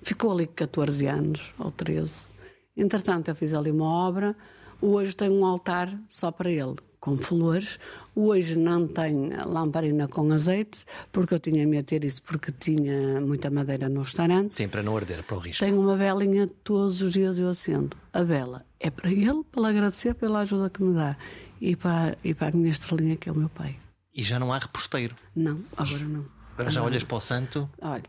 [0.00, 2.34] Ficou ali 14 anos, ou 13.
[2.76, 4.36] Entretanto, eu fiz ali uma obra.
[4.80, 7.78] Hoje tem um altar só para ele, com flores.
[8.14, 13.20] Hoje não tem lamparina com azeite, porque eu tinha medo de ter isso, porque tinha
[13.20, 14.52] muita madeira no restaurante.
[14.52, 15.64] Sempre a não arder para o risco.
[15.64, 17.96] Tenho uma velinha todos os dias eu acendo.
[18.12, 21.16] A vela é para ele, para lhe agradecer pela ajuda que me dá.
[21.60, 23.76] E para, e para a minha estrelinha, que é o meu pai.
[24.14, 25.14] E já não há reposteiro.
[25.34, 26.24] Não, agora não.
[26.54, 28.02] Agora já olhas para o santo, Olha,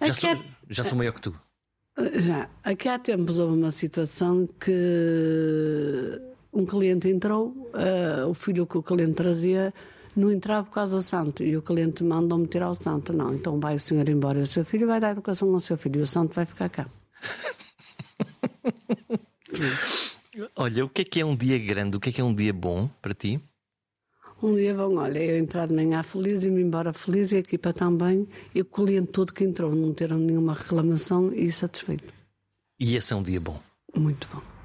[0.00, 0.38] já sou, há-
[0.70, 1.34] já sou maior que tu.
[2.14, 6.20] já, aqui há tempos houve uma situação que
[6.52, 9.72] um cliente entrou, eh, o filho que o cliente trazia
[10.16, 13.16] não entrava por causa do santo e o cliente mandou-me tirar o santo.
[13.16, 16.00] Não, então vai o senhor embora o seu filho vai dar educação ao seu filho
[16.00, 16.86] e o santo vai ficar cá.
[20.54, 21.96] Olha, o que é que é um dia grande?
[21.96, 23.40] O que é que é um dia bom para ti?
[24.40, 27.38] Um dia bom, olha, eu entrar de manhã feliz e me embora feliz e a
[27.40, 28.28] equipa também.
[28.54, 32.12] E o cliente todo que entrou não ter nenhuma reclamação e satisfeito.
[32.78, 33.60] E esse é um dia bom.
[33.96, 34.57] Muito bom.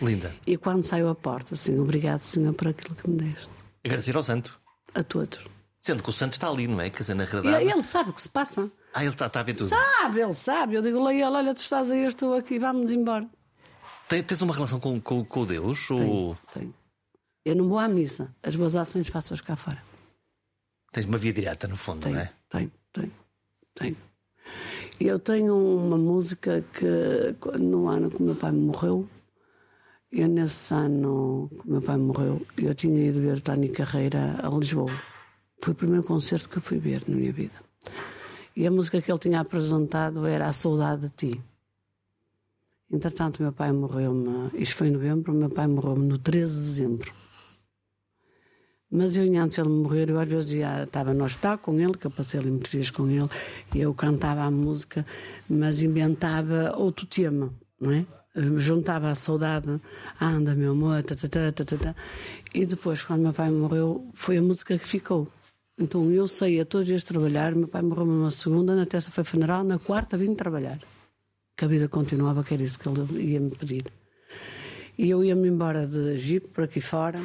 [0.00, 0.34] Linda.
[0.46, 3.50] E quando saiu a porta, assim, obrigado, senhor, por aquilo que me deste.
[3.84, 4.60] Agradecer ao santo.
[4.94, 5.40] A todos.
[5.80, 6.90] Sendo que o santo está ali, não é?
[6.90, 7.64] Quer dizer, na E realidade.
[7.70, 8.70] ele sabe o que se passa.
[8.94, 9.68] Ah, ele está, está a ver tudo.
[9.68, 10.74] Sabe, ele sabe.
[10.74, 13.26] Eu digo-lhe a ele: olha, tu estás aí, eu estou aqui, vamos embora.
[14.08, 15.90] Tem- Tens uma relação com, com, com Deus?
[15.90, 16.74] Ou Tenho.
[17.44, 18.34] Eu não vou à missa.
[18.42, 19.82] As boas ações faço-as cá fora.
[20.92, 22.32] tens uma via direta, no fundo, Tenho, não é?
[22.48, 23.12] tenho, tenho,
[23.74, 23.96] tenho.
[25.00, 29.08] Eu tenho uma música que no ano que o meu pai morreu,
[30.10, 34.92] eu nesse ano que meu pai morreu, eu tinha ido ver Tani Carreira a Lisboa.
[35.62, 37.54] Foi o primeiro concerto que eu fui ver na minha vida.
[38.56, 41.42] E a música que ele tinha apresentado era A Saudade de Ti.
[42.90, 47.12] Entretanto, meu pai morreu-me, isto foi em novembro, meu pai morreu-me no 13 de dezembro.
[48.90, 51.98] Mas eu, antes de ele morrer, eu às vezes já estava no hospital com ele,
[51.98, 53.28] que eu passei ali muitos dias com ele,
[53.74, 55.04] e eu cantava a música,
[55.48, 58.06] mas inventava outro tema, não é?
[58.34, 59.80] Eu Juntava a saudade,
[60.20, 61.94] anda meu amor, tá, tá, tá, tá, tá,
[62.54, 65.26] e depois, quando meu pai morreu, foi a música que ficou.
[65.78, 69.24] Então eu saía todos os dias trabalhar, meu pai morreu numa segunda, na terça foi
[69.24, 70.78] funeral, na quarta vim trabalhar.
[71.56, 73.84] Que a vida continuava, que era isso que ele ia me pedir.
[74.96, 77.20] E eu ia-me embora de Egito para aqui fora,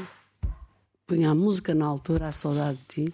[1.08, 3.14] punha a música na altura, a saudade de ti,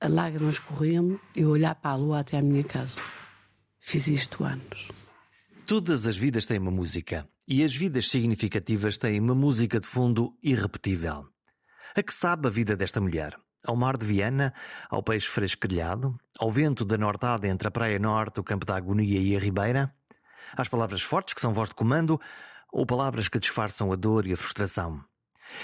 [0.00, 3.00] a lágrimas corriam-me e eu olhar para a lua até à minha casa.
[3.78, 4.88] Fiz isto anos.
[5.72, 10.36] Todas as vidas têm uma música e as vidas significativas têm uma música de fundo
[10.42, 11.24] irrepetível.
[11.96, 13.34] A que sabe a vida desta mulher?
[13.64, 14.52] Ao mar de Viana,
[14.90, 19.18] ao peixe fresquelhado, ao vento da nortada entre a Praia Norte, o Campo da Agonia
[19.18, 19.90] e a Ribeira?
[20.54, 22.20] Às palavras fortes que são voz de comando
[22.70, 25.02] ou palavras que disfarçam a dor e a frustração?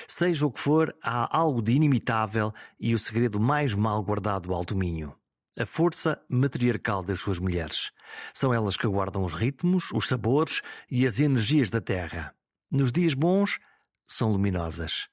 [0.07, 2.51] Seja o que for, há algo de inimitável
[2.81, 5.18] e o segredo mais mal guardado ao Minho.
[5.59, 7.91] A força matriarcal das suas mulheres.
[8.33, 12.33] São elas que guardam os ritmos, os sabores e as energias da terra.
[12.71, 13.59] Nos dias bons,
[14.07, 15.09] são luminosas.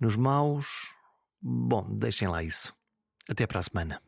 [0.00, 0.66] Nos maus,
[1.40, 2.74] bom, deixem lá isso.
[3.28, 4.00] Até para a semana.